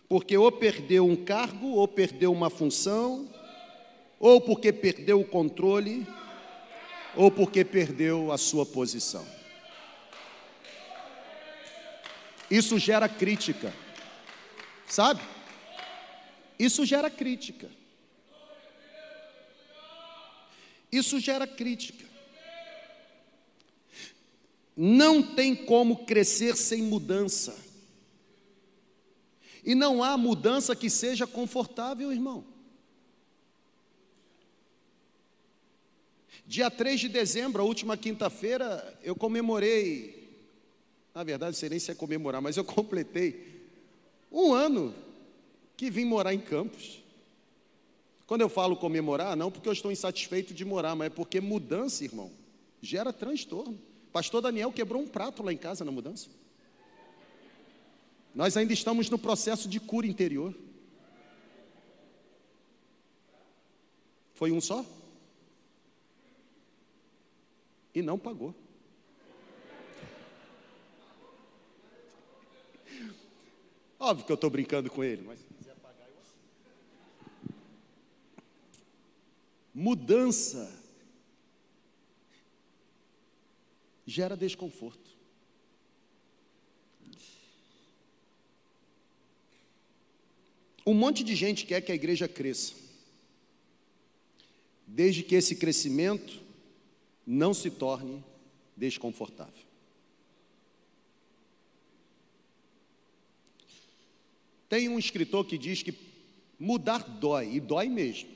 porque 0.09 0.37
ou 0.37 0.51
perdeu 0.51 1.07
um 1.07 1.15
cargo, 1.15 1.67
ou 1.67 1.87
perdeu 1.87 2.31
uma 2.31 2.49
função, 2.49 3.27
ou 4.19 4.41
porque 4.41 4.73
perdeu 4.73 5.21
o 5.21 5.25
controle, 5.25 6.05
ou 7.15 7.31
porque 7.31 7.65
perdeu 7.65 8.31
a 8.31 8.37
sua 8.37 8.65
posição. 8.65 9.25
Isso 12.49 12.79
gera 12.79 13.07
crítica, 13.07 13.73
sabe? 14.87 15.21
Isso 16.57 16.85
gera 16.85 17.09
crítica. 17.09 17.69
Isso 20.91 21.19
gera 21.19 21.45
crítica. 21.45 22.05
Não 24.75 25.21
tem 25.21 25.55
como 25.55 26.05
crescer 26.05 26.55
sem 26.55 26.81
mudança. 26.81 27.55
E 29.63 29.75
não 29.75 30.03
há 30.03 30.17
mudança 30.17 30.75
que 30.75 30.89
seja 30.89 31.27
confortável, 31.27 32.11
irmão. 32.11 32.43
Dia 36.49 36.71
3 36.71 37.01
de 37.01 37.09
dezembro, 37.09 37.61
a 37.61 37.63
última 37.63 37.95
quinta-feira, 37.95 38.97
eu 39.03 39.15
comemorei, 39.15 40.33
na 41.13 41.23
verdade, 41.23 41.51
não 41.51 41.59
sei 41.59 41.69
nem 41.69 41.77
se 41.77 41.91
é 41.91 41.93
comemorar, 41.93 42.41
mas 42.41 42.57
eu 42.57 42.63
completei 42.65 43.67
um 44.31 44.51
ano 44.51 44.95
que 45.77 45.91
vim 45.91 46.05
morar 46.05 46.33
em 46.33 46.39
Campos. 46.39 47.03
Quando 48.25 48.41
eu 48.41 48.49
falo 48.49 48.75
comemorar, 48.75 49.37
não 49.37 49.51
porque 49.51 49.69
eu 49.69 49.73
estou 49.73 49.91
insatisfeito 49.91 50.51
de 50.51 50.65
morar, 50.65 50.95
mas 50.95 51.05
é 51.05 51.09
porque 51.11 51.39
mudança, 51.39 52.03
irmão, 52.03 52.31
gera 52.81 53.13
transtorno. 53.13 53.79
Pastor 54.11 54.41
Daniel 54.41 54.71
quebrou 54.71 55.03
um 55.03 55.07
prato 55.07 55.43
lá 55.43 55.53
em 55.53 55.57
casa 55.57 55.85
na 55.85 55.91
mudança. 55.91 56.29
Nós 58.33 58.57
ainda 58.57 58.73
estamos 58.73 59.07
no 59.07 59.19
processo 59.19 59.69
de 59.69 59.79
cura 59.79 60.07
interior. 60.07 60.55
Foi 64.33 64.51
um 64.51 64.59
só? 64.59 64.83
E 67.93 68.01
não 68.01 68.17
pagou. 68.17 68.55
Óbvio 73.99 74.25
que 74.25 74.31
eu 74.31 74.35
estou 74.35 74.49
brincando 74.49 74.89
com 74.89 75.03
ele, 75.03 75.23
mas 75.23 75.39
se 75.39 75.45
quiser 75.53 75.75
pagar, 75.75 76.07
eu 76.07 76.15
Mudança 79.73 80.71
gera 84.05 84.37
desconforto. 84.37 85.09
Um 90.85 90.93
monte 90.93 91.23
de 91.23 91.35
gente 91.35 91.65
quer 91.65 91.81
que 91.81 91.91
a 91.91 91.95
igreja 91.95 92.27
cresça, 92.27 92.73
desde 94.87 95.21
que 95.21 95.35
esse 95.35 95.55
crescimento 95.55 96.48
não 97.31 97.53
se 97.53 97.69
torne 97.69 98.23
desconfortável. 98.75 99.69
Tem 104.67 104.89
um 104.89 104.97
escritor 104.97 105.45
que 105.45 105.55
diz 105.55 105.83
que 105.83 105.93
mudar 106.57 106.97
dói, 107.03 107.53
e 107.53 107.59
dói 107.59 107.87
mesmo, 107.87 108.31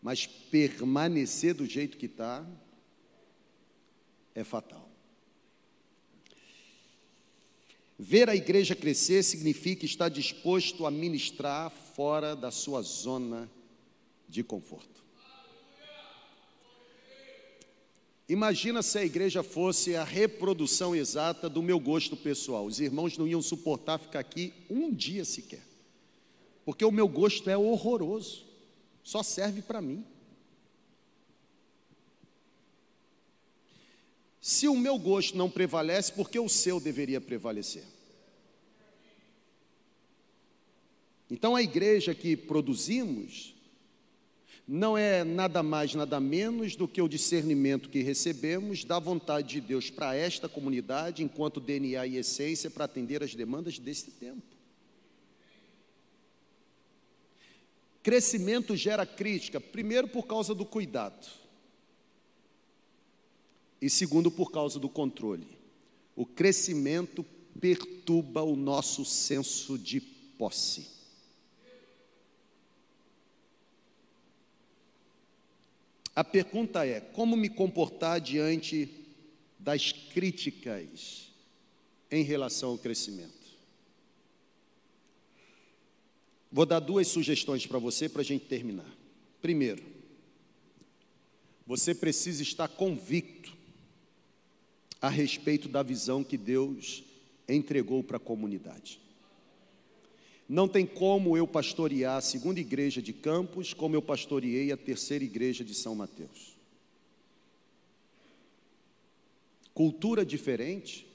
mas 0.00 0.28
permanecer 0.28 1.54
do 1.54 1.66
jeito 1.66 1.98
que 1.98 2.06
está 2.06 2.46
é 4.32 4.44
fatal. 4.44 4.88
Ver 7.98 8.28
a 8.28 8.36
igreja 8.36 8.76
crescer 8.76 9.24
significa 9.24 9.84
estar 9.84 10.08
disposto 10.08 10.86
a 10.86 10.90
ministrar 10.90 11.70
fora 11.70 12.36
da 12.36 12.52
sua 12.52 12.80
zona 12.82 13.50
de 14.28 14.44
conforto. 14.44 15.05
Imagina 18.28 18.82
se 18.82 18.98
a 18.98 19.04
igreja 19.04 19.42
fosse 19.42 19.94
a 19.94 20.02
reprodução 20.02 20.96
exata 20.96 21.48
do 21.48 21.62
meu 21.62 21.78
gosto 21.78 22.16
pessoal. 22.16 22.66
Os 22.66 22.80
irmãos 22.80 23.16
não 23.16 23.26
iam 23.26 23.40
suportar 23.40 23.98
ficar 23.98 24.18
aqui 24.18 24.52
um 24.68 24.92
dia 24.92 25.24
sequer. 25.24 25.62
Porque 26.64 26.84
o 26.84 26.90
meu 26.90 27.06
gosto 27.06 27.48
é 27.48 27.56
horroroso. 27.56 28.44
Só 29.04 29.22
serve 29.22 29.62
para 29.62 29.80
mim. 29.80 30.04
Se 34.40 34.66
o 34.66 34.76
meu 34.76 34.98
gosto 34.98 35.36
não 35.36 35.50
prevalece, 35.50 36.12
porque 36.12 36.38
o 36.38 36.48
seu 36.48 36.80
deveria 36.80 37.20
prevalecer? 37.20 37.84
Então 41.28 41.56
a 41.56 41.62
igreja 41.62 42.14
que 42.14 42.36
produzimos 42.36 43.55
não 44.66 44.98
é 44.98 45.22
nada 45.22 45.62
mais, 45.62 45.94
nada 45.94 46.18
menos 46.18 46.74
do 46.74 46.88
que 46.88 47.00
o 47.00 47.08
discernimento 47.08 47.88
que 47.88 48.02
recebemos 48.02 48.84
da 48.84 48.98
vontade 48.98 49.48
de 49.48 49.60
Deus 49.60 49.90
para 49.90 50.16
esta 50.16 50.48
comunidade, 50.48 51.22
enquanto 51.22 51.60
DNA 51.60 52.06
e 52.06 52.16
essência, 52.16 52.68
para 52.68 52.84
atender 52.84 53.22
às 53.22 53.34
demandas 53.34 53.78
desse 53.78 54.10
tempo. 54.10 54.56
Crescimento 58.02 58.76
gera 58.76 59.06
crítica, 59.06 59.60
primeiro 59.60 60.08
por 60.08 60.26
causa 60.26 60.52
do 60.54 60.64
cuidado, 60.64 61.28
e 63.80 63.88
segundo 63.88 64.30
por 64.30 64.50
causa 64.50 64.80
do 64.80 64.88
controle. 64.88 65.46
O 66.16 66.26
crescimento 66.26 67.24
perturba 67.60 68.42
o 68.42 68.56
nosso 68.56 69.04
senso 69.04 69.78
de 69.78 70.00
posse. 70.00 70.95
A 76.16 76.24
pergunta 76.24 76.86
é: 76.86 76.98
como 76.98 77.36
me 77.36 77.50
comportar 77.50 78.18
diante 78.18 78.88
das 79.58 79.92
críticas 79.92 81.30
em 82.10 82.24
relação 82.24 82.70
ao 82.70 82.78
crescimento? 82.78 83.36
Vou 86.50 86.64
dar 86.64 86.80
duas 86.80 87.08
sugestões 87.08 87.66
para 87.66 87.78
você 87.78 88.08
para 88.08 88.22
a 88.22 88.24
gente 88.24 88.46
terminar. 88.46 88.90
Primeiro, 89.42 89.84
você 91.66 91.94
precisa 91.94 92.42
estar 92.42 92.68
convicto 92.68 93.54
a 95.02 95.10
respeito 95.10 95.68
da 95.68 95.82
visão 95.82 96.24
que 96.24 96.38
Deus 96.38 97.04
entregou 97.46 98.02
para 98.02 98.16
a 98.16 98.20
comunidade. 98.20 98.98
Não 100.48 100.68
tem 100.68 100.86
como 100.86 101.36
eu 101.36 101.46
pastorear 101.46 102.16
a 102.16 102.20
segunda 102.20 102.60
igreja 102.60 103.02
de 103.02 103.12
Campos 103.12 103.74
como 103.74 103.96
eu 103.96 104.02
pastoreei 104.02 104.70
a 104.70 104.76
terceira 104.76 105.24
igreja 105.24 105.64
de 105.64 105.74
São 105.74 105.94
Mateus. 105.94 106.56
Cultura 109.74 110.24
diferente, 110.24 111.06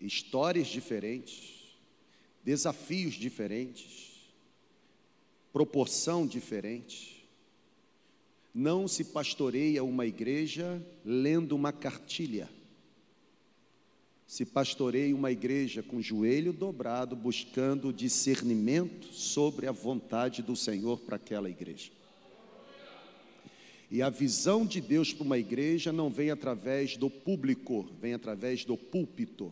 histórias 0.00 0.66
diferentes, 0.66 1.76
desafios 2.44 3.14
diferentes, 3.14 4.28
proporção 5.52 6.26
diferente. 6.26 7.28
Não 8.52 8.88
se 8.88 9.04
pastoreia 9.04 9.84
uma 9.84 10.04
igreja 10.04 10.84
lendo 11.04 11.54
uma 11.54 11.72
cartilha 11.72 12.48
se 14.28 14.44
pastoreia 14.44 15.16
uma 15.16 15.32
igreja 15.32 15.82
com 15.82 15.96
o 15.96 16.02
joelho 16.02 16.52
dobrado, 16.52 17.16
buscando 17.16 17.90
discernimento 17.90 19.10
sobre 19.10 19.66
a 19.66 19.72
vontade 19.72 20.42
do 20.42 20.54
Senhor 20.54 20.98
para 20.98 21.16
aquela 21.16 21.48
igreja. 21.48 21.90
E 23.90 24.02
a 24.02 24.10
visão 24.10 24.66
de 24.66 24.82
Deus 24.82 25.14
para 25.14 25.24
uma 25.24 25.38
igreja 25.38 25.94
não 25.94 26.10
vem 26.10 26.30
através 26.30 26.94
do 26.94 27.08
público, 27.08 27.88
vem 27.98 28.12
através 28.12 28.66
do 28.66 28.76
púlpito. 28.76 29.50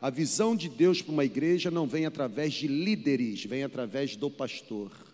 A 0.00 0.10
visão 0.10 0.56
de 0.56 0.68
Deus 0.68 1.00
para 1.00 1.12
uma 1.12 1.24
igreja 1.24 1.70
não 1.70 1.86
vem 1.86 2.04
através 2.04 2.52
de 2.52 2.66
líderes, 2.66 3.44
vem 3.44 3.62
através 3.62 4.16
do 4.16 4.28
pastor. 4.28 5.07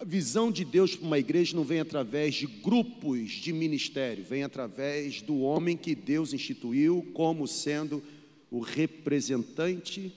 A 0.00 0.04
visão 0.04 0.52
de 0.52 0.64
Deus 0.64 0.94
para 0.94 1.06
uma 1.08 1.18
igreja 1.18 1.56
não 1.56 1.64
vem 1.64 1.80
através 1.80 2.36
de 2.36 2.46
grupos 2.46 3.32
de 3.32 3.52
ministério, 3.52 4.22
vem 4.22 4.44
através 4.44 5.20
do 5.20 5.40
homem 5.40 5.76
que 5.76 5.92
Deus 5.92 6.32
instituiu 6.32 7.04
como 7.12 7.48
sendo 7.48 8.00
o 8.48 8.60
representante 8.60 10.12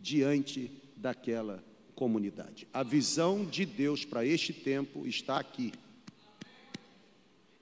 diante 0.00 0.70
daquela 0.96 1.62
comunidade. 1.94 2.66
A 2.72 2.82
visão 2.82 3.44
de 3.44 3.66
Deus 3.66 4.06
para 4.06 4.24
este 4.24 4.54
tempo 4.54 5.06
está 5.06 5.38
aqui. 5.38 5.70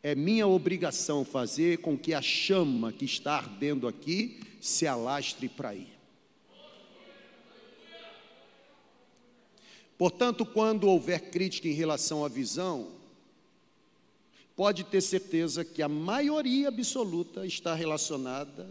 É 0.00 0.14
minha 0.14 0.46
obrigação 0.46 1.24
fazer 1.24 1.78
com 1.78 1.98
que 1.98 2.14
a 2.14 2.22
chama 2.22 2.92
que 2.92 3.04
está 3.04 3.34
ardendo 3.38 3.88
aqui 3.88 4.38
se 4.60 4.86
alastre 4.86 5.48
para 5.48 5.70
aí. 5.70 5.93
Portanto, 9.96 10.44
quando 10.44 10.88
houver 10.88 11.30
crítica 11.30 11.68
em 11.68 11.72
relação 11.72 12.24
à 12.24 12.28
visão, 12.28 12.88
pode 14.56 14.84
ter 14.84 15.00
certeza 15.00 15.64
que 15.64 15.82
a 15.82 15.88
maioria 15.88 16.68
absoluta 16.68 17.46
está 17.46 17.74
relacionada 17.74 18.68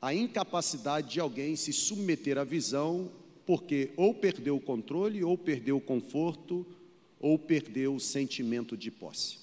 à 0.00 0.14
incapacidade 0.14 1.12
de 1.12 1.20
alguém 1.20 1.56
se 1.56 1.72
submeter 1.72 2.38
à 2.38 2.44
visão, 2.44 3.10
porque 3.46 3.90
ou 3.96 4.14
perdeu 4.14 4.56
o 4.56 4.60
controle, 4.60 5.24
ou 5.24 5.36
perdeu 5.36 5.78
o 5.78 5.80
conforto, 5.80 6.66
ou 7.18 7.38
perdeu 7.38 7.94
o 7.94 8.00
sentimento 8.00 8.76
de 8.76 8.90
posse. 8.90 9.38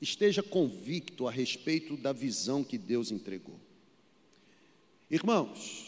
Esteja 0.00 0.42
convicto 0.42 1.26
a 1.26 1.30
respeito 1.30 1.96
da 1.96 2.12
visão 2.12 2.62
que 2.62 2.78
Deus 2.78 3.10
entregou. 3.10 3.58
Irmãos, 5.10 5.87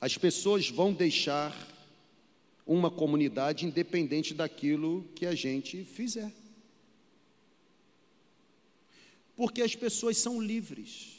as 0.00 0.16
pessoas 0.16 0.68
vão 0.68 0.92
deixar 0.92 1.54
uma 2.66 2.90
comunidade 2.90 3.64
independente 3.64 4.34
daquilo 4.34 5.04
que 5.14 5.24
a 5.24 5.34
gente 5.34 5.84
fizer. 5.84 6.32
Porque 9.36 9.62
as 9.62 9.74
pessoas 9.74 10.16
são 10.16 10.40
livres. 10.40 11.16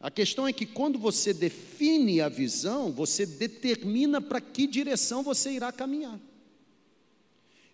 A 0.00 0.10
questão 0.10 0.46
é 0.46 0.52
que 0.52 0.66
quando 0.66 0.98
você 0.98 1.32
define 1.32 2.20
a 2.20 2.28
visão, 2.28 2.92
você 2.92 3.24
determina 3.24 4.20
para 4.20 4.40
que 4.40 4.66
direção 4.66 5.22
você 5.22 5.52
irá 5.52 5.72
caminhar. 5.72 6.20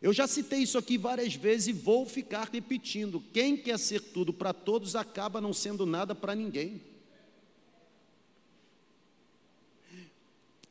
Eu 0.00 0.12
já 0.12 0.26
citei 0.26 0.60
isso 0.60 0.78
aqui 0.78 0.96
várias 0.96 1.34
vezes 1.34 1.68
e 1.68 1.72
vou 1.72 2.06
ficar 2.06 2.48
repetindo: 2.50 3.22
quem 3.32 3.56
quer 3.56 3.78
ser 3.78 4.00
tudo 4.00 4.32
para 4.32 4.52
todos 4.52 4.96
acaba 4.96 5.40
não 5.40 5.52
sendo 5.52 5.84
nada 5.84 6.14
para 6.14 6.34
ninguém. 6.34 6.80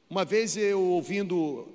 Uma 0.09 0.25
vez 0.25 0.57
eu 0.57 0.81
ouvindo 0.81 1.67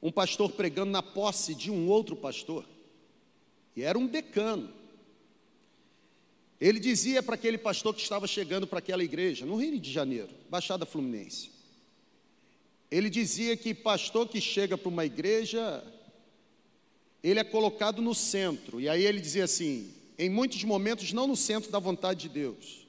um 0.00 0.10
pastor 0.10 0.50
pregando 0.52 0.90
na 0.90 1.02
posse 1.02 1.54
de 1.54 1.70
um 1.70 1.88
outro 1.88 2.16
pastor, 2.16 2.64
e 3.76 3.82
era 3.82 3.98
um 3.98 4.06
decano. 4.06 4.72
Ele 6.58 6.80
dizia 6.80 7.22
para 7.22 7.34
aquele 7.34 7.58
pastor 7.58 7.94
que 7.94 8.00
estava 8.00 8.26
chegando 8.26 8.66
para 8.66 8.78
aquela 8.78 9.04
igreja, 9.04 9.44
no 9.44 9.56
Rio 9.56 9.78
de 9.78 9.92
Janeiro, 9.92 10.30
Baixada 10.48 10.86
Fluminense. 10.86 11.50
Ele 12.90 13.10
dizia 13.10 13.54
que 13.54 13.74
pastor 13.74 14.26
que 14.26 14.40
chega 14.40 14.78
para 14.78 14.88
uma 14.88 15.04
igreja, 15.04 15.84
ele 17.22 17.38
é 17.38 17.44
colocado 17.44 18.00
no 18.00 18.14
centro. 18.14 18.80
E 18.80 18.88
aí 18.88 19.04
ele 19.04 19.20
dizia 19.20 19.44
assim: 19.44 19.92
em 20.18 20.30
muitos 20.30 20.64
momentos, 20.64 21.12
não 21.12 21.26
no 21.26 21.36
centro 21.36 21.70
da 21.70 21.78
vontade 21.78 22.22
de 22.22 22.28
Deus, 22.30 22.87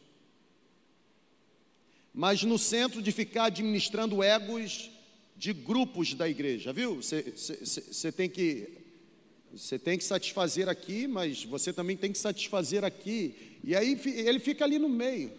mas 2.13 2.43
no 2.43 2.57
centro 2.57 3.01
de 3.01 3.11
ficar 3.11 3.45
administrando 3.45 4.23
egos 4.23 4.89
de 5.35 5.53
grupos 5.53 6.13
da 6.13 6.27
igreja, 6.27 6.73
viu? 6.73 7.01
Você 7.01 8.11
tem 8.11 8.29
que 8.29 8.77
você 9.51 9.79
tem 9.79 9.97
que 9.97 10.03
satisfazer 10.03 10.69
aqui, 10.69 11.07
mas 11.07 11.43
você 11.43 11.73
também 11.73 11.97
tem 11.97 12.11
que 12.11 12.17
satisfazer 12.19 12.83
aqui. 12.83 13.57
E 13.63 13.75
aí 13.75 13.99
ele 14.05 14.39
fica 14.39 14.63
ali 14.63 14.77
no 14.77 14.89
meio. 14.89 15.31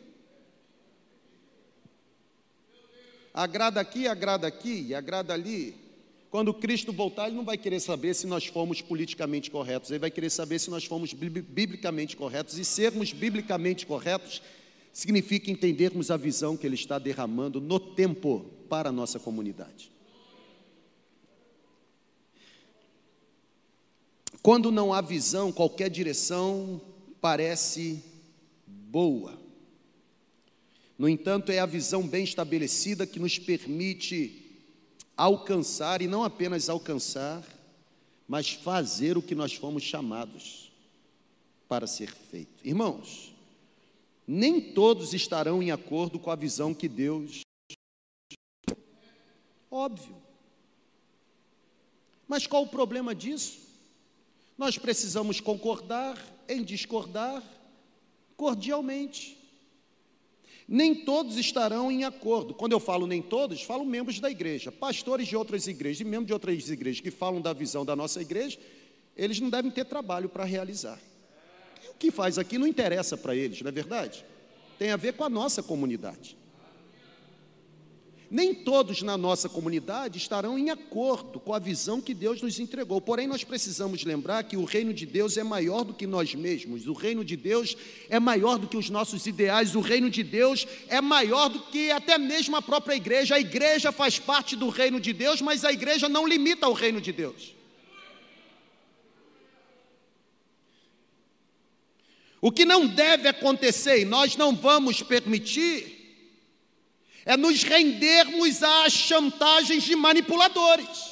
Agrada 3.33 3.81
aqui, 3.81 4.09
agrada 4.09 4.49
aqui 4.49 4.93
agrada 4.95 5.33
ali. 5.33 5.77
Quando 6.31 6.55
Cristo 6.55 6.93
voltar, 6.93 7.27
ele 7.27 7.37
não 7.37 7.45
vai 7.45 7.59
querer 7.59 7.81
saber 7.81 8.15
se 8.15 8.27
nós 8.27 8.47
fomos 8.47 8.81
politicamente 8.81 9.51
corretos, 9.51 9.91
ele 9.91 9.99
vai 9.99 10.11
querer 10.11 10.31
saber 10.31 10.59
se 10.61 10.71
nós 10.71 10.85
fomos 10.85 11.13
biblicamente 11.13 12.17
corretos. 12.17 12.57
E 12.59 12.65
sermos 12.65 13.13
biblicamente 13.13 13.85
corretos 13.85 14.41
significa 14.93 15.51
entendermos 15.51 16.11
a 16.11 16.17
visão 16.17 16.57
que 16.57 16.67
Ele 16.67 16.75
está 16.75 16.99
derramando 16.99 17.61
no 17.61 17.79
tempo 17.79 18.45
para 18.69 18.89
a 18.89 18.93
nossa 18.93 19.19
comunidade. 19.19 19.91
Quando 24.43 24.73
não 24.73 24.93
há 24.93 25.01
visão, 25.01 25.53
qualquer 25.53 25.91
direção 25.91 26.81
parece 27.21 28.03
boa. 28.67 29.39
No 30.99 31.09
entanto, 31.09 31.53
é 31.53 31.59
a 31.59 31.67
visão 31.67 32.07
bem 32.07 32.25
estabelecida 32.25 33.07
que 33.07 33.19
nos 33.19 33.39
permite 33.39 34.37
alcançar, 35.17 36.01
e 36.01 36.07
não 36.07 36.25
apenas 36.25 36.69
alcançar, 36.69 37.43
mas 38.27 38.51
fazer 38.51 39.19
o 39.19 39.23
que 39.23 39.35
nós 39.35 39.53
fomos 39.53 39.83
chamados 39.83 40.73
para 41.69 41.87
ser 41.87 42.11
feito. 42.11 42.67
Irmãos, 42.67 43.30
nem 44.33 44.61
todos 44.61 45.13
estarão 45.13 45.61
em 45.61 45.73
acordo 45.73 46.17
com 46.17 46.31
a 46.31 46.37
visão 46.37 46.73
que 46.73 46.89
Deus. 46.89 47.41
Óbvio. 49.69 50.15
Mas 52.29 52.47
qual 52.47 52.63
o 52.63 52.69
problema 52.69 53.13
disso? 53.13 53.59
Nós 54.57 54.79
precisamos 54.79 55.41
concordar 55.41 56.17
em 56.49 56.63
discordar 56.63 57.43
cordialmente. 58.37 59.37
Nem 60.69 60.95
todos 60.95 61.37
estarão 61.37 61.91
em 61.91 62.05
acordo. 62.05 62.55
Quando 62.55 62.71
eu 62.71 62.79
falo 62.79 63.09
nem 63.09 63.21
todos, 63.21 63.65
falo 63.65 63.85
membros 63.85 64.21
da 64.21 64.31
igreja, 64.31 64.71
pastores 64.71 65.27
de 65.27 65.37
outras 65.37 65.67
igrejas 65.67 66.03
e 66.03 66.05
membros 66.05 66.29
de 66.29 66.33
outras 66.35 66.71
igrejas 66.71 67.01
que 67.01 67.11
falam 67.11 67.41
da 67.41 67.53
visão 67.53 67.85
da 67.85 67.97
nossa 67.97 68.23
igreja, 68.23 68.61
eles 69.17 69.41
não 69.41 69.51
devem 69.51 69.73
ter 69.73 69.87
trabalho 69.87 70.29
para 70.29 70.45
realizar. 70.45 71.01
Que 72.01 72.11
faz 72.11 72.39
aqui 72.39 72.57
não 72.57 72.67
interessa 72.67 73.15
para 73.15 73.37
eles, 73.37 73.61
não 73.61 73.69
é 73.69 73.73
verdade? 73.73 74.25
Tem 74.79 74.91
a 74.91 74.97
ver 74.97 75.13
com 75.13 75.23
a 75.23 75.29
nossa 75.29 75.63
comunidade. 75.63 76.35
Nem 78.31 78.55
todos 78.55 79.03
na 79.03 79.19
nossa 79.19 79.51
comunidade 79.51 80.17
estarão 80.17 80.59
em 80.59 80.71
acordo 80.71 81.39
com 81.39 81.53
a 81.53 81.59
visão 81.59 82.01
que 82.01 82.15
Deus 82.15 82.41
nos 82.41 82.59
entregou. 82.59 83.01
Porém, 83.01 83.27
nós 83.27 83.45
precisamos 83.45 84.03
lembrar 84.03 84.45
que 84.45 84.57
o 84.57 84.65
reino 84.65 84.95
de 84.95 85.05
Deus 85.05 85.37
é 85.37 85.43
maior 85.43 85.85
do 85.85 85.93
que 85.93 86.07
nós 86.07 86.35
mesmos. 86.35 86.87
O 86.87 86.95
reino 86.95 87.23
de 87.23 87.37
Deus 87.37 87.77
é 88.09 88.19
maior 88.19 88.57
do 88.57 88.67
que 88.67 88.79
os 88.79 88.89
nossos 88.89 89.27
ideais. 89.27 89.75
O 89.75 89.81
reino 89.81 90.09
de 90.09 90.23
Deus 90.23 90.67
é 90.89 91.03
maior 91.03 91.51
do 91.51 91.61
que 91.61 91.91
até 91.91 92.17
mesmo 92.17 92.57
a 92.57 92.63
própria 92.63 92.95
igreja. 92.95 93.35
A 93.35 93.41
igreja 93.41 93.93
faz 93.93 94.19
parte 94.19 94.57
do 94.57 94.71
reino 94.71 94.99
de 94.99 95.13
Deus, 95.13 95.43
mas 95.43 95.67
a 95.67 95.73
igreja 95.73 96.09
não 96.09 96.27
limita 96.27 96.67
o 96.67 96.73
reino 96.73 97.01
de 97.01 97.13
Deus. 97.13 97.60
O 102.41 102.51
que 102.51 102.65
não 102.65 102.87
deve 102.87 103.29
acontecer 103.29 104.01
e 104.01 104.05
nós 104.05 104.37
não 104.37 104.55
vamos 104.55 105.03
permitir 105.03 105.99
é 107.27 107.37
nos 107.37 107.63
rendermos 107.63 108.63
às 108.63 108.93
chantagens 108.93 109.83
de 109.83 109.95
manipuladores. 109.95 111.11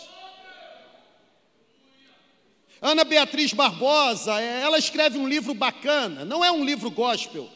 Ana 2.81 3.05
Beatriz 3.05 3.53
Barbosa, 3.53 4.41
é, 4.41 4.63
ela 4.63 4.79
escreve 4.79 5.19
um 5.19 5.29
livro 5.29 5.53
bacana, 5.53 6.25
não 6.25 6.45
é 6.45 6.51
um 6.51 6.65
livro 6.65 6.91
gospel. 6.91 7.51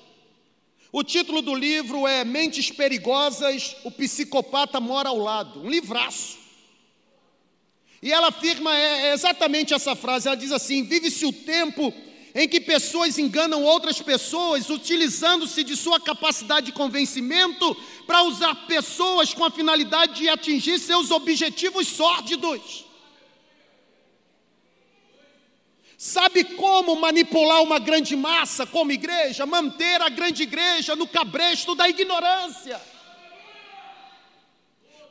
O 0.91 1.03
título 1.03 1.41
do 1.41 1.55
livro 1.55 2.07
é 2.07 2.25
Mentes 2.25 2.71
Perigosas, 2.71 3.77
o 3.85 3.91
Psicopata 3.91 4.79
Mora 4.81 5.09
ao 5.09 5.17
Lado, 5.17 5.63
um 5.63 5.71
livraço. 5.71 6.39
E 8.03 8.13
ela 8.13 8.29
afirma 8.29 8.77
é, 8.77 9.09
é 9.09 9.13
exatamente 9.15 9.73
essa 9.73 9.95
frase: 9.95 10.27
ela 10.27 10.37
diz 10.37 10.53
assim: 10.53 10.83
vive-se 10.83 11.25
o 11.25 11.33
tempo 11.33 11.95
em 12.35 12.49
que 12.49 12.61
pessoas 12.61 13.19
enganam 13.19 13.63
outras 13.63 14.01
pessoas, 14.01 14.71
utilizando-se 14.71 15.63
de 15.63 15.77
sua 15.77 16.01
capacidade 16.01 16.67
de 16.67 16.73
convencimento 16.73 17.77
para 18.07 18.23
usar 18.23 18.55
pessoas 18.67 19.35
com 19.35 19.45
a 19.45 19.51
finalidade 19.51 20.15
de 20.15 20.29
atingir 20.29 20.79
seus 20.79 21.11
objetivos 21.11 21.89
sórdidos. 21.89 22.87
Sabe 25.99 26.43
como 26.43 26.97
manipular 26.97 27.63
uma 27.63 27.79
grande 27.79 28.17
massa 28.17 28.67
como 28.67 28.91
igreja? 28.91 29.47
Manter 29.47 30.01
a 30.01 30.09
grande 30.09 30.43
igreja 30.43 30.97
no 30.97 31.07
cabresto 31.07 31.75
da 31.75 31.89
ignorância. 31.89 32.81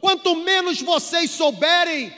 Quanto 0.02 0.36
menos 0.36 0.82
vocês 0.82 1.32
souberem 1.32 2.14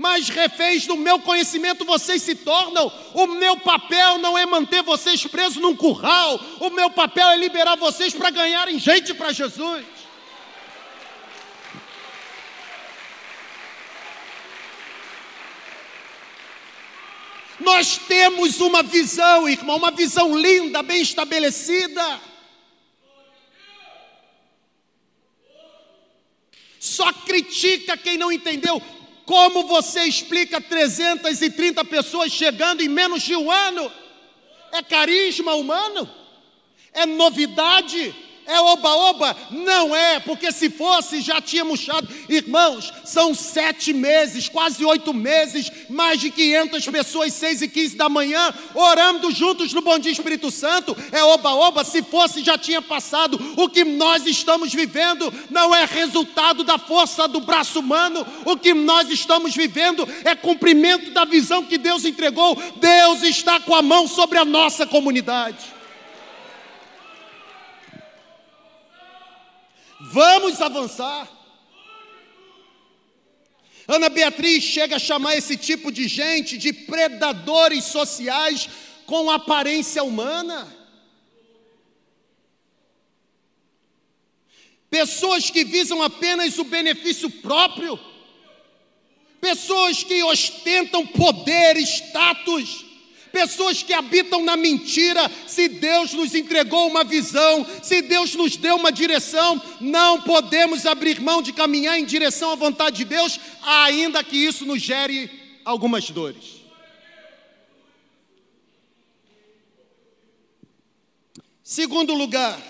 mais 0.00 0.30
reféns 0.30 0.86
do 0.86 0.96
meu 0.96 1.18
conhecimento 1.18 1.84
vocês 1.84 2.22
se 2.22 2.34
tornam. 2.34 2.90
O 3.12 3.26
meu 3.26 3.58
papel 3.58 4.16
não 4.16 4.36
é 4.36 4.46
manter 4.46 4.82
vocês 4.82 5.26
presos 5.26 5.58
num 5.58 5.76
curral, 5.76 6.40
o 6.58 6.70
meu 6.70 6.88
papel 6.88 7.28
é 7.28 7.36
liberar 7.36 7.76
vocês 7.76 8.14
para 8.14 8.30
ganharem 8.30 8.78
gente 8.78 9.12
para 9.12 9.30
Jesus. 9.30 9.84
Nós 17.60 17.98
temos 17.98 18.58
uma 18.62 18.82
visão, 18.82 19.46
irmão, 19.46 19.76
uma 19.76 19.90
visão 19.90 20.34
linda, 20.34 20.82
bem 20.82 21.02
estabelecida. 21.02 22.20
Só 26.78 27.12
critica 27.12 27.98
quem 27.98 28.16
não 28.16 28.32
entendeu. 28.32 28.82
Como 29.30 29.62
você 29.62 30.00
explica 30.00 30.60
330 30.60 31.84
pessoas 31.84 32.32
chegando 32.32 32.80
em 32.80 32.88
menos 32.88 33.22
de 33.22 33.36
um 33.36 33.48
ano? 33.48 33.88
É 34.72 34.82
carisma 34.82 35.54
humano? 35.54 36.10
É 36.92 37.06
novidade? 37.06 38.12
É 38.50 38.60
oba-oba? 38.60 39.36
Não 39.52 39.94
é, 39.94 40.18
porque 40.18 40.50
se 40.50 40.68
fosse 40.68 41.20
já 41.20 41.40
tinha 41.40 41.64
murchado. 41.64 42.08
Irmãos, 42.28 42.92
são 43.04 43.32
sete 43.32 43.92
meses, 43.92 44.48
quase 44.48 44.84
oito 44.84 45.14
meses, 45.14 45.70
mais 45.88 46.18
de 46.18 46.32
500 46.32 46.84
pessoas, 46.88 47.32
seis 47.32 47.62
e 47.62 47.68
quinze 47.68 47.94
da 47.96 48.08
manhã, 48.08 48.52
orando 48.74 49.30
juntos 49.30 49.72
no 49.72 49.80
Bom 49.80 50.00
Dia 50.00 50.10
Espírito 50.10 50.50
Santo. 50.50 50.96
É 51.12 51.22
oba-oba, 51.22 51.84
se 51.84 52.02
fosse 52.02 52.42
já 52.42 52.58
tinha 52.58 52.82
passado. 52.82 53.38
O 53.56 53.68
que 53.68 53.84
nós 53.84 54.26
estamos 54.26 54.74
vivendo 54.74 55.32
não 55.48 55.72
é 55.72 55.84
resultado 55.84 56.64
da 56.64 56.76
força 56.76 57.28
do 57.28 57.38
braço 57.38 57.78
humano. 57.78 58.26
O 58.44 58.56
que 58.56 58.74
nós 58.74 59.08
estamos 59.10 59.54
vivendo 59.54 60.08
é 60.24 60.34
cumprimento 60.34 61.12
da 61.12 61.24
visão 61.24 61.64
que 61.64 61.78
Deus 61.78 62.04
entregou. 62.04 62.60
Deus 62.80 63.22
está 63.22 63.60
com 63.60 63.76
a 63.76 63.80
mão 63.80 64.08
sobre 64.08 64.38
a 64.38 64.44
nossa 64.44 64.84
comunidade. 64.84 65.79
Vamos 70.12 70.60
avançar. 70.60 71.30
Ana 73.86 74.08
Beatriz 74.08 74.64
chega 74.64 74.96
a 74.96 74.98
chamar 74.98 75.36
esse 75.36 75.56
tipo 75.56 75.92
de 75.92 76.08
gente 76.08 76.58
de 76.58 76.72
predadores 76.72 77.84
sociais 77.84 78.68
com 79.06 79.30
aparência 79.30 80.02
humana. 80.02 80.66
Pessoas 84.90 85.48
que 85.48 85.64
visam 85.64 86.02
apenas 86.02 86.58
o 86.58 86.64
benefício 86.64 87.30
próprio, 87.30 87.98
pessoas 89.40 90.02
que 90.02 90.24
ostentam 90.24 91.06
poder, 91.06 91.76
status, 91.76 92.84
pessoas 93.32 93.82
que 93.82 93.92
habitam 93.92 94.44
na 94.44 94.56
mentira. 94.56 95.30
Se 95.46 95.68
Deus 95.68 96.12
nos 96.12 96.34
entregou 96.34 96.88
uma 96.88 97.04
visão, 97.04 97.66
se 97.82 98.02
Deus 98.02 98.34
nos 98.34 98.56
deu 98.56 98.76
uma 98.76 98.92
direção, 98.92 99.60
não 99.80 100.22
podemos 100.22 100.86
abrir 100.86 101.20
mão 101.20 101.42
de 101.42 101.52
caminhar 101.52 101.98
em 101.98 102.04
direção 102.04 102.52
à 102.52 102.54
vontade 102.54 102.98
de 102.98 103.04
Deus, 103.04 103.38
ainda 103.62 104.22
que 104.22 104.36
isso 104.36 104.64
nos 104.66 104.80
gere 104.80 105.30
algumas 105.64 106.10
dores. 106.10 106.60
Segundo 111.62 112.14
lugar, 112.14 112.60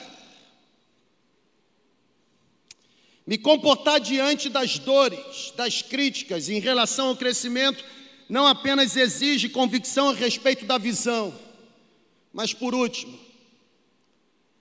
me 3.26 3.38
comportar 3.38 3.98
diante 3.98 4.48
das 4.48 4.78
dores, 4.78 5.52
das 5.56 5.80
críticas 5.80 6.48
em 6.50 6.60
relação 6.60 7.08
ao 7.08 7.16
crescimento 7.16 7.82
não 8.30 8.46
apenas 8.46 8.96
exige 8.96 9.48
convicção 9.48 10.10
a 10.10 10.14
respeito 10.14 10.64
da 10.64 10.78
visão, 10.78 11.34
mas 12.32 12.54
por 12.54 12.74
último, 12.74 13.18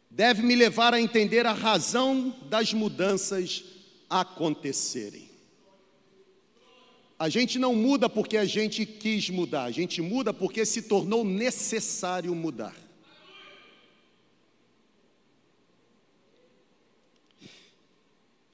deve 0.10 0.42
me 0.42 0.56
levar 0.56 0.94
a 0.94 1.00
entender 1.00 1.46
a 1.46 1.54
razão 1.54 2.36
das 2.50 2.74
mudanças 2.74 3.64
acontecerem. 4.10 5.30
A 7.20 7.30
gente 7.30 7.60
não 7.60 7.76
muda 7.76 8.10
porque 8.10 8.38
a 8.38 8.46
gente 8.46 8.86
quis 8.86 9.30
mudar, 9.30 9.66
a 9.66 9.72
gente 9.72 10.02
muda 10.02 10.34
porque 10.34 10.66
se 10.66 10.82
tornou 10.82 11.24
necessário 11.24 12.34
mudar. 12.34 12.76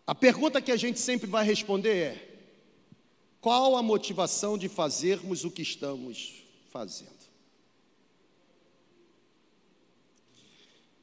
A 0.05 0.13
pergunta 0.13 0.61
que 0.61 0.71
a 0.71 0.77
gente 0.77 0.99
sempre 0.99 1.27
vai 1.27 1.45
responder 1.45 1.97
é: 1.97 2.34
qual 3.45 3.77
a 3.77 3.83
motivação 3.83 4.57
de 4.57 4.67
fazermos 4.67 5.45
o 5.45 5.51
que 5.51 5.61
estamos 5.61 6.33
fazendo? 6.71 7.11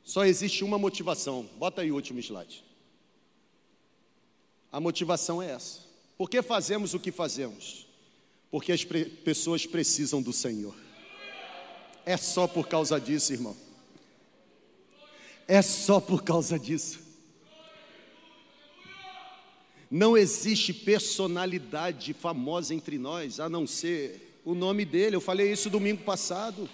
Só 0.02 0.24
existe 0.24 0.64
uma 0.64 0.76
motivação. 0.76 1.48
Bota 1.56 1.82
aí 1.82 1.92
o 1.92 1.94
último 1.94 2.18
slide. 2.18 2.64
A 4.72 4.80
motivação 4.80 5.40
é 5.40 5.52
essa. 5.52 5.82
Por 6.18 6.28
que 6.28 6.42
fazemos 6.42 6.94
o 6.94 6.98
que 6.98 7.12
fazemos? 7.12 7.86
Porque 8.50 8.72
as 8.72 8.84
pessoas 8.84 9.64
precisam 9.64 10.20
do 10.20 10.32
Senhor. 10.32 10.74
É 12.04 12.16
só 12.16 12.48
por 12.48 12.66
causa 12.66 13.00
disso, 13.00 13.32
irmão. 13.32 13.56
É 15.46 15.62
só 15.62 16.00
por 16.00 16.24
causa 16.24 16.58
disso. 16.58 17.01
Não 19.94 20.16
existe 20.16 20.72
personalidade 20.72 22.14
famosa 22.14 22.74
entre 22.74 22.96
nós, 22.96 23.38
a 23.38 23.46
não 23.46 23.66
ser 23.66 24.40
o 24.42 24.54
nome 24.54 24.86
dele. 24.86 25.16
Eu 25.16 25.20
falei 25.20 25.52
isso 25.52 25.68
domingo 25.68 26.02
passado. 26.02 26.66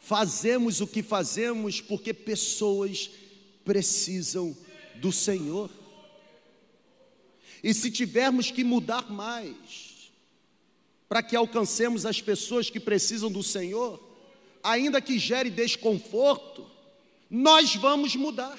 Fazemos 0.00 0.80
o 0.80 0.86
que 0.86 1.02
fazemos 1.02 1.78
porque 1.78 2.14
pessoas 2.14 3.10
precisam 3.66 4.56
do 4.94 5.12
Senhor. 5.12 5.68
E 7.62 7.74
se 7.74 7.90
tivermos 7.90 8.50
que 8.50 8.64
mudar 8.64 9.12
mais, 9.12 10.10
para 11.06 11.22
que 11.22 11.36
alcancemos 11.36 12.06
as 12.06 12.18
pessoas 12.18 12.70
que 12.70 12.80
precisam 12.80 13.30
do 13.30 13.42
Senhor, 13.42 14.02
ainda 14.62 15.02
que 15.02 15.18
gere 15.18 15.50
desconforto, 15.50 16.64
nós 17.28 17.76
vamos 17.76 18.16
mudar. 18.16 18.58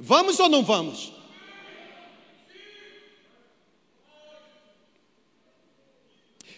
Vamos 0.00 0.40
ou 0.40 0.48
não 0.48 0.64
vamos? 0.64 1.20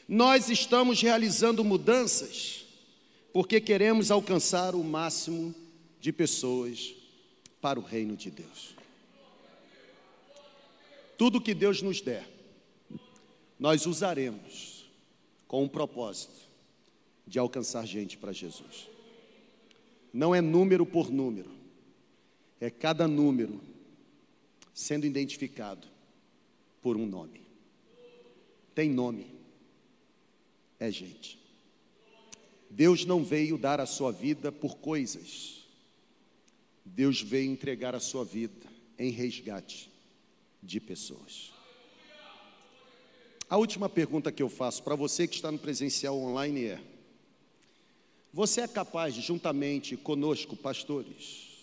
Nós 0.07 0.51
estamos 0.51 1.01
realizando 1.01 1.65
mudanças 1.65 2.65
porque 3.33 3.61
queremos 3.61 4.11
alcançar 4.11 4.75
o 4.75 4.85
máximo 4.85 5.55
de 6.01 6.13
pessoas 6.13 6.95
para 7.61 7.81
o 7.81 7.83
reino 7.83 8.17
de 8.17 8.31
Deus. 8.31 8.77
Tudo 11.17 11.41
que 11.41 11.55
Deus 11.55 11.81
nos 11.81 12.01
der, 12.01 12.29
nós 13.59 13.87
usaremos 13.87 14.85
com 15.49 15.65
o 15.65 15.69
propósito 15.69 16.45
de 17.27 17.39
alcançar 17.39 17.87
gente 17.87 18.19
para 18.19 18.33
Jesus. 18.33 18.89
Não 20.13 20.35
é 20.35 20.41
número 20.41 20.85
por 20.85 21.11
número, 21.11 21.51
é 22.61 22.71
cada 22.71 23.09
número 23.09 23.61
sendo 24.73 25.07
identificado 25.07 25.89
por 26.83 26.97
um 26.97 27.07
nome. 27.07 27.41
Tem 28.75 28.91
nome, 28.91 29.27
é 30.79 30.91
gente. 30.91 31.39
Deus 32.69 33.05
não 33.05 33.23
veio 33.23 33.57
dar 33.57 33.81
a 33.81 33.87
sua 33.87 34.11
vida 34.11 34.51
por 34.51 34.79
coisas, 34.79 35.63
Deus 36.85 37.23
veio 37.23 37.51
entregar 37.51 37.95
a 37.95 38.01
sua 38.01 38.25
vida 38.25 38.67
em 38.99 39.11
resgate 39.11 39.91
de 40.63 40.81
pessoas. 40.81 41.53
A 43.49 43.57
última 43.57 43.89
pergunta 43.89 44.33
que 44.33 44.43
eu 44.43 44.49
faço 44.49 44.83
para 44.83 44.97
você 44.97 45.29
que 45.29 45.37
está 45.37 45.53
no 45.53 45.59
presencial 45.59 46.19
online 46.19 46.65
é: 46.65 46.81
Você 48.33 48.63
é 48.63 48.69
capaz 48.69 49.15
de, 49.15 49.21
juntamente 49.21 49.97
conosco, 49.97 50.57
pastores, 50.57 51.55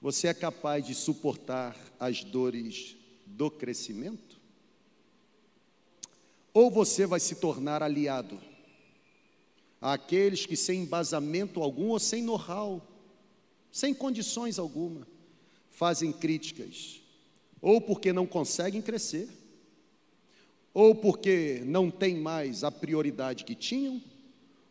você 0.00 0.28
é 0.28 0.34
capaz 0.34 0.84
de 0.84 0.94
suportar 0.94 1.76
as 2.00 2.24
dores 2.24 2.96
do 3.26 3.50
crescimento? 3.50 4.25
Ou 6.56 6.70
você 6.70 7.04
vai 7.04 7.20
se 7.20 7.34
tornar 7.34 7.82
aliado 7.82 8.40
àqueles 9.78 10.46
que, 10.46 10.56
sem 10.56 10.84
embasamento 10.84 11.62
algum 11.62 11.90
ou 11.90 11.98
sem 11.98 12.22
know-how, 12.22 12.80
sem 13.70 13.92
condições 13.92 14.58
alguma, 14.58 15.06
fazem 15.70 16.10
críticas, 16.10 17.02
ou 17.60 17.78
porque 17.78 18.10
não 18.10 18.26
conseguem 18.26 18.80
crescer, 18.80 19.28
ou 20.72 20.94
porque 20.94 21.60
não 21.66 21.90
têm 21.90 22.16
mais 22.16 22.64
a 22.64 22.70
prioridade 22.70 23.44
que 23.44 23.54
tinham, 23.54 24.02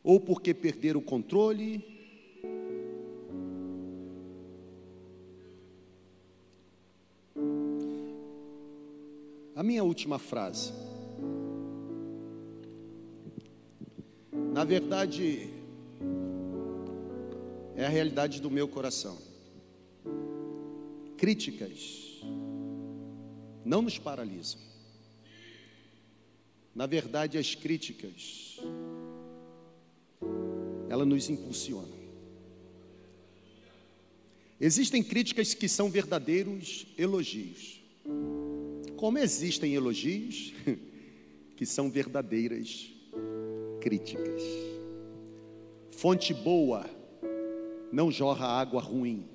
ou 0.04 0.20
porque 0.20 0.56
perderam 0.56 1.00
o 1.00 1.04
controle. 1.04 1.86
A 9.56 9.62
minha 9.62 9.84
última 9.84 10.18
frase. 10.18 10.74
Na 14.56 14.64
verdade, 14.64 15.50
é 17.76 17.86
a 17.86 17.90
realidade 17.90 18.40
do 18.40 18.50
meu 18.50 18.70
coração. 18.70 19.22
Críticas 21.18 22.22
não 23.66 23.82
nos 23.82 24.00
paralisam. 24.00 24.62
Na 26.74 26.86
verdade, 26.86 27.38
as 27.38 27.54
críticas, 27.54 28.58
ela 30.88 31.04
nos 31.04 31.30
impulsiona. 31.30 31.94
Existem 34.58 35.04
críticas 35.04 35.54
que 35.54 35.68
são 35.68 35.90
verdadeiros 35.90 36.88
elogios, 36.98 37.82
como 38.96 39.18
existem 39.18 39.74
elogios 39.74 40.54
que 41.58 41.66
são 41.66 41.92
verdadeiras 41.92 42.95
críticas. 43.86 44.42
Fonte 45.92 46.34
boa 46.34 46.90
não 47.92 48.12
jorra 48.12 48.48
água 48.48 48.82
ruim. 48.82 49.28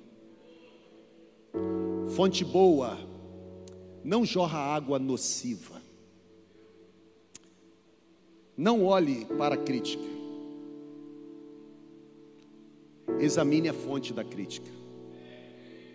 Fonte 2.13 2.43
boa 2.43 2.97
não 4.03 4.25
jorra 4.25 4.57
água 4.57 4.99
nociva. 4.99 5.81
Não 8.57 8.83
olhe 8.83 9.23
para 9.37 9.55
a 9.55 9.57
crítica. 9.57 10.03
Examine 13.21 13.69
a 13.69 13.73
fonte 13.73 14.11
da 14.11 14.25
crítica. 14.25 14.69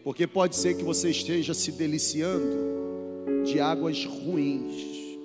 Porque 0.02 0.26
pode 0.26 0.56
ser 0.56 0.78
que 0.78 0.82
você 0.82 1.10
esteja 1.10 1.52
se 1.52 1.72
deliciando 1.72 3.44
de 3.44 3.60
águas 3.60 4.02
ruins, 4.06 5.18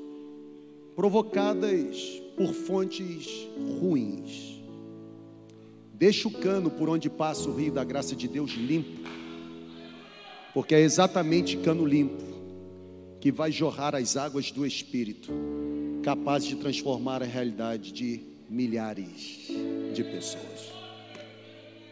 provocadas 0.98 2.21
por 2.36 2.54
fontes 2.54 3.48
ruins. 3.80 4.62
Deixa 5.94 6.28
o 6.28 6.32
cano 6.32 6.72
por 6.72 6.90
onde 6.90 7.10
passa 7.10 7.50
o 7.50 7.56
rio 7.56 7.72
da 7.72 7.84
graça 7.84 8.16
de 8.16 8.28
Deus 8.28 8.52
limpo, 8.52 9.08
porque 10.54 10.76
é 10.76 10.80
exatamente 10.80 11.58
cano 11.58 11.86
limpo 11.86 12.24
que 13.20 13.32
vai 13.32 13.52
jorrar 13.52 13.96
as 13.96 14.18
águas 14.18 14.52
do 14.52 14.66
Espírito 14.66 15.32
capaz 16.02 16.44
de 16.44 16.56
transformar 16.56 17.22
a 17.22 17.26
realidade 17.26 17.92
de 17.92 18.20
milhares 18.50 19.48
de 19.94 20.04
pessoas. 20.04 20.81